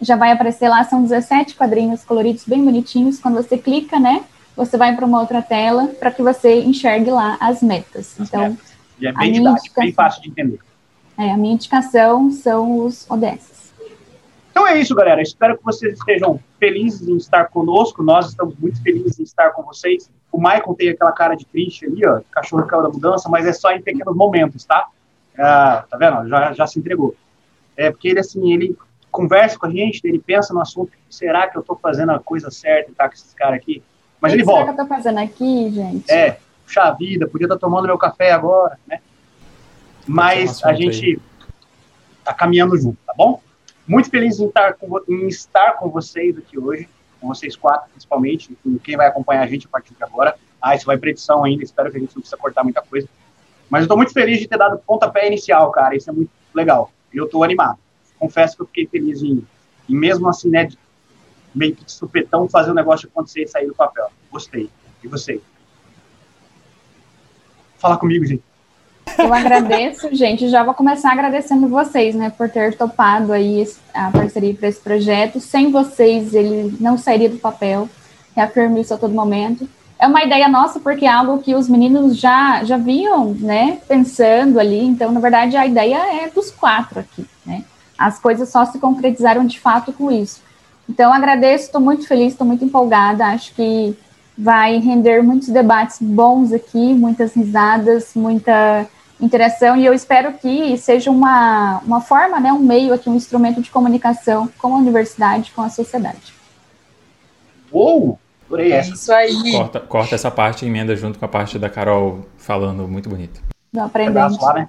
já 0.00 0.16
vai 0.16 0.32
aparecer 0.32 0.68
lá, 0.68 0.82
são 0.84 1.02
17 1.02 1.54
quadrinhos 1.54 2.04
coloridos 2.04 2.44
bem 2.46 2.64
bonitinhos. 2.64 3.20
Quando 3.20 3.34
você 3.34 3.58
clica, 3.58 3.98
né, 3.98 4.24
você 4.56 4.76
vai 4.76 4.94
para 4.94 5.06
uma 5.06 5.20
outra 5.20 5.42
tela 5.42 5.88
para 5.88 6.10
que 6.10 6.22
você 6.22 6.62
enxergue 6.62 7.10
lá 7.10 7.36
as 7.40 7.62
metas. 7.62 8.18
As 8.18 8.28
então, 8.28 8.40
metas. 8.42 8.70
E 8.98 9.06
é 9.06 9.12
bem 9.12 9.32
didático, 9.32 9.80
bem 9.80 9.92
fácil 9.92 10.22
de 10.22 10.30
entender. 10.30 10.58
É, 11.16 11.32
a 11.32 11.36
minha 11.36 11.54
indicação 11.54 12.30
são 12.30 12.84
os 12.84 13.08
ODS. 13.10 13.72
Então 14.50 14.66
é 14.66 14.78
isso, 14.78 14.94
galera. 14.94 15.22
Espero 15.22 15.56
que 15.56 15.64
vocês 15.64 15.98
estejam 15.98 16.40
felizes 16.58 17.06
em 17.08 17.16
estar 17.16 17.46
conosco. 17.46 18.02
Nós 18.02 18.28
estamos 18.28 18.54
muito 18.58 18.82
felizes 18.82 19.18
em 19.18 19.22
estar 19.22 19.50
com 19.50 19.62
vocês. 19.62 20.10
O 20.32 20.38
Michael 20.38 20.74
tem 20.76 20.88
aquela 20.90 21.12
cara 21.12 21.34
de 21.34 21.44
triste 21.44 21.86
ali, 21.86 22.06
ó, 22.06 22.20
cachorro 22.30 22.66
caiu 22.66 22.82
da 22.82 22.88
mudança, 22.88 23.28
mas 23.28 23.46
é 23.46 23.52
só 23.52 23.72
em 23.72 23.82
pequenos 23.82 24.14
momentos, 24.14 24.64
tá? 24.64 24.86
Ah, 25.38 25.84
tá 25.88 25.96
vendo? 25.96 26.28
Já, 26.28 26.52
já 26.52 26.66
se 26.66 26.78
entregou. 26.78 27.14
É 27.76 27.90
porque 27.90 28.08
ele, 28.08 28.20
assim, 28.20 28.52
ele 28.52 28.76
conversa 29.10 29.58
com 29.58 29.66
a 29.66 29.70
gente, 29.70 30.00
ele 30.04 30.18
pensa 30.18 30.54
no 30.54 30.60
assunto, 30.60 30.92
será 31.08 31.48
que 31.48 31.56
eu 31.56 31.62
tô 31.62 31.76
fazendo 31.76 32.12
a 32.12 32.18
coisa 32.18 32.50
certa 32.50 32.90
e 32.90 32.94
tá 32.94 33.08
com 33.08 33.14
esses 33.14 33.34
caras 33.34 33.56
aqui? 33.56 33.82
Mas 34.20 34.32
ele 34.32 34.44
volta. 34.44 34.70
O 34.70 34.74
que 34.74 34.80
eu 34.80 34.84
tô 34.84 34.94
fazendo 34.94 35.18
aqui, 35.18 35.70
gente? 35.70 36.10
É, 36.10 36.38
puxa 36.64 36.90
vida, 36.92 37.26
podia 37.26 37.46
estar 37.46 37.56
tá 37.56 37.60
tomando 37.60 37.86
meu 37.86 37.98
café 37.98 38.32
agora, 38.32 38.78
né? 38.86 39.00
Mas 40.06 40.62
a 40.64 40.72
gente 40.72 41.06
aí. 41.06 41.18
tá 42.24 42.34
caminhando 42.34 42.76
junto, 42.76 42.98
tá 43.06 43.14
bom? 43.16 43.40
Muito 43.86 44.10
feliz 44.10 44.38
em 44.38 44.46
estar, 44.46 44.74
com, 44.74 45.00
em 45.08 45.26
estar 45.26 45.72
com 45.72 45.88
vocês 45.88 46.36
aqui 46.38 46.58
hoje, 46.58 46.88
com 47.20 47.28
vocês 47.28 47.56
quatro, 47.56 47.90
principalmente, 47.90 48.56
quem 48.84 48.96
vai 48.96 49.06
acompanhar 49.06 49.42
a 49.42 49.46
gente 49.46 49.66
a 49.66 49.70
partir 49.70 49.94
de 49.94 50.04
agora. 50.04 50.36
Ah, 50.60 50.74
isso 50.74 50.86
vai 50.86 50.98
para 50.98 51.10
edição 51.10 51.44
ainda, 51.44 51.64
espero 51.64 51.90
que 51.90 51.96
a 51.96 52.00
gente 52.00 52.14
não 52.14 52.20
precisa 52.20 52.36
cortar 52.36 52.62
muita 52.62 52.82
coisa. 52.82 53.08
Mas 53.68 53.80
eu 53.80 53.84
estou 53.84 53.96
muito 53.96 54.12
feliz 54.12 54.38
de 54.38 54.46
ter 54.46 54.58
dado 54.58 54.78
pontapé 54.86 55.26
inicial, 55.26 55.70
cara, 55.70 55.96
isso 55.96 56.10
é 56.10 56.12
muito 56.12 56.30
legal. 56.54 56.90
Eu 57.12 57.24
estou 57.24 57.42
animado. 57.42 57.78
Confesso 58.20 58.54
que 58.54 58.62
eu 58.62 58.66
fiquei 58.66 58.86
feliz 58.86 59.22
em, 59.22 59.42
em 59.88 59.94
mesmo 59.96 60.28
assim, 60.28 60.50
né, 60.50 60.68
meio 61.54 61.74
que 61.74 61.84
de 61.84 61.90
supetão, 61.90 62.48
fazer 62.48 62.70
o 62.70 62.74
negócio 62.74 63.08
acontecer 63.08 63.42
e 63.42 63.48
sair 63.48 63.66
do 63.66 63.74
papel. 63.74 64.08
Gostei. 64.30 64.70
E 65.02 65.08
você? 65.08 65.40
Fala 67.78 67.96
comigo, 67.96 68.24
gente. 68.24 68.44
Eu 69.18 69.32
agradeço, 69.32 70.08
gente. 70.14 70.48
Já 70.48 70.62
vou 70.62 70.74
começar 70.74 71.10
agradecendo 71.12 71.66
vocês, 71.66 72.14
né, 72.14 72.30
por 72.30 72.48
ter 72.48 72.76
topado 72.76 73.32
aí 73.32 73.66
a 73.94 74.10
parceria 74.10 74.54
para 74.54 74.68
esse 74.68 74.80
projeto. 74.80 75.40
Sem 75.40 75.70
vocês, 75.70 76.34
ele 76.34 76.76
não 76.78 76.98
sairia 76.98 77.30
do 77.30 77.38
papel. 77.38 77.88
Reafirmo 78.36 78.78
isso 78.78 78.94
a 78.94 78.98
todo 78.98 79.14
momento. 79.14 79.68
É 79.98 80.06
uma 80.06 80.22
ideia 80.22 80.48
nossa, 80.48 80.78
porque 80.78 81.04
é 81.04 81.10
algo 81.10 81.42
que 81.42 81.54
os 81.54 81.68
meninos 81.68 82.16
já, 82.16 82.64
já 82.64 82.76
vinham, 82.76 83.34
né, 83.34 83.80
pensando 83.88 84.58
ali. 84.58 84.78
Então, 84.78 85.10
na 85.10 85.20
verdade, 85.20 85.56
a 85.56 85.66
ideia 85.66 86.22
é 86.22 86.30
dos 86.30 86.50
quatro 86.50 87.00
aqui, 87.00 87.26
né? 87.44 87.64
As 88.00 88.18
coisas 88.18 88.48
só 88.48 88.64
se 88.64 88.78
concretizaram 88.78 89.46
de 89.46 89.60
fato 89.60 89.92
com 89.92 90.10
isso. 90.10 90.40
Então, 90.88 91.12
agradeço, 91.12 91.66
estou 91.66 91.80
muito 91.80 92.08
feliz, 92.08 92.32
estou 92.32 92.46
muito 92.46 92.64
empolgada. 92.64 93.26
Acho 93.26 93.54
que 93.54 93.96
vai 94.36 94.78
render 94.78 95.22
muitos 95.22 95.48
debates 95.48 95.98
bons 96.00 96.52
aqui, 96.52 96.94
muitas 96.94 97.34
risadas, 97.34 98.12
muita 98.14 98.88
interação 99.20 99.76
e 99.76 99.84
eu 99.84 99.92
espero 99.92 100.32
que 100.32 100.76
seja 100.78 101.10
uma, 101.10 101.80
uma 101.84 102.00
forma, 102.00 102.40
né, 102.40 102.50
um 102.50 102.58
meio 102.58 102.94
aqui, 102.94 103.10
um 103.10 103.14
instrumento 103.14 103.60
de 103.60 103.70
comunicação 103.70 104.48
com 104.58 104.74
a 104.74 104.78
universidade, 104.78 105.52
com 105.52 105.60
a 105.60 105.68
sociedade. 105.68 106.32
Uou! 107.70 108.18
Adorei 108.46 108.72
é 108.72 108.76
essa. 108.78 108.94
Isso 108.94 109.12
aí. 109.12 109.52
Corta, 109.52 109.80
corta 109.80 110.14
essa 110.14 110.30
parte 110.30 110.64
e 110.64 110.68
emenda 110.68 110.96
junto 110.96 111.18
com 111.18 111.24
a 111.24 111.28
parte 111.28 111.58
da 111.58 111.70
Carol 111.70 112.26
falando 112.36 112.88
muito 112.88 113.08
bonito. 113.08 113.40
Não 113.72 113.84
aprendendo. 113.84 114.14
Pedaço 114.14 114.44
lá, 114.44 114.54
né? 114.54 114.68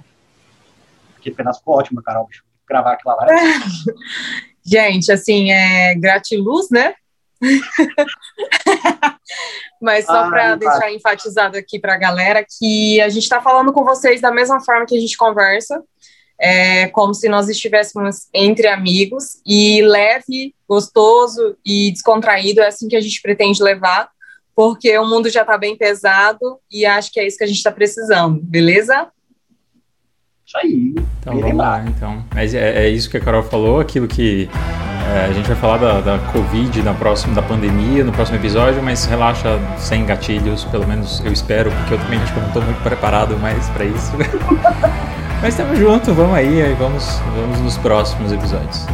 Aquele 1.18 1.34
pedaço 1.34 1.58
ficou 1.58 1.78
ótimo, 1.78 2.00
Carol. 2.00 2.28
Eu 2.30 2.51
gravar 2.72 2.92
aquilo 2.92 3.14
lá. 3.14 3.26
Gente, 4.64 5.12
assim, 5.12 5.50
é 5.50 5.94
gratiluz, 5.94 6.70
né? 6.70 6.94
Mas 9.80 10.06
só 10.06 10.30
para 10.30 10.54
deixar 10.54 10.92
enfatizado 10.92 11.56
aqui 11.56 11.78
para 11.78 11.94
a 11.94 11.98
galera 11.98 12.46
que 12.48 13.00
a 13.00 13.08
gente 13.08 13.24
está 13.24 13.40
falando 13.40 13.72
com 13.72 13.84
vocês 13.84 14.20
da 14.20 14.30
mesma 14.30 14.64
forma 14.64 14.86
que 14.86 14.96
a 14.96 15.00
gente 15.00 15.16
conversa, 15.16 15.82
é, 16.40 16.86
como 16.88 17.12
se 17.12 17.28
nós 17.28 17.48
estivéssemos 17.48 18.28
entre 18.32 18.68
amigos, 18.68 19.42
e 19.44 19.82
leve, 19.82 20.54
gostoso 20.68 21.56
e 21.66 21.90
descontraído, 21.90 22.60
é 22.60 22.68
assim 22.68 22.88
que 22.88 22.96
a 22.96 23.00
gente 23.00 23.20
pretende 23.20 23.62
levar, 23.62 24.08
porque 24.54 24.96
o 24.98 25.06
mundo 25.06 25.28
já 25.28 25.42
está 25.42 25.58
bem 25.58 25.76
pesado 25.76 26.60
e 26.70 26.86
acho 26.86 27.12
que 27.12 27.18
é 27.18 27.26
isso 27.26 27.38
que 27.38 27.44
a 27.44 27.48
gente 27.48 27.56
está 27.56 27.72
precisando, 27.72 28.40
beleza? 28.40 29.10
Isso 30.52 30.58
aí. 30.58 30.94
Então 31.18 31.40
vamos 31.40 31.56
lá, 31.56 31.82
então. 31.86 32.22
Mas 32.34 32.54
é, 32.54 32.84
é 32.84 32.88
isso 32.90 33.08
que 33.08 33.16
a 33.16 33.20
Carol 33.20 33.42
falou, 33.42 33.80
aquilo 33.80 34.06
que 34.06 34.50
é, 35.08 35.24
a 35.24 35.32
gente 35.32 35.46
vai 35.46 35.56
falar 35.56 35.78
da, 35.78 36.00
da 36.00 36.18
Covid, 36.30 36.82
na 36.82 36.92
próxima, 36.92 37.34
da 37.34 37.40
pandemia, 37.40 38.04
no 38.04 38.12
próximo 38.12 38.36
episódio, 38.36 38.82
mas 38.82 39.06
relaxa 39.06 39.58
sem 39.78 40.04
gatilhos, 40.04 40.64
pelo 40.66 40.86
menos 40.86 41.24
eu 41.24 41.32
espero, 41.32 41.70
porque 41.70 41.94
eu 41.94 41.98
também 41.98 42.20
acho 42.20 42.32
que 42.34 42.38
eu 42.38 42.42
não 42.42 42.48
estou 42.48 42.62
muito 42.62 42.82
preparado 42.82 43.38
mais 43.38 43.66
para 43.70 43.86
isso. 43.86 44.12
mas 45.40 45.54
estamos 45.54 45.78
juntos, 45.78 46.14
vamos 46.14 46.34
aí, 46.34 46.60
aí 46.60 46.74
vamos, 46.74 47.18
vamos 47.34 47.58
nos 47.60 47.78
próximos 47.78 48.30
episódios. 48.30 48.86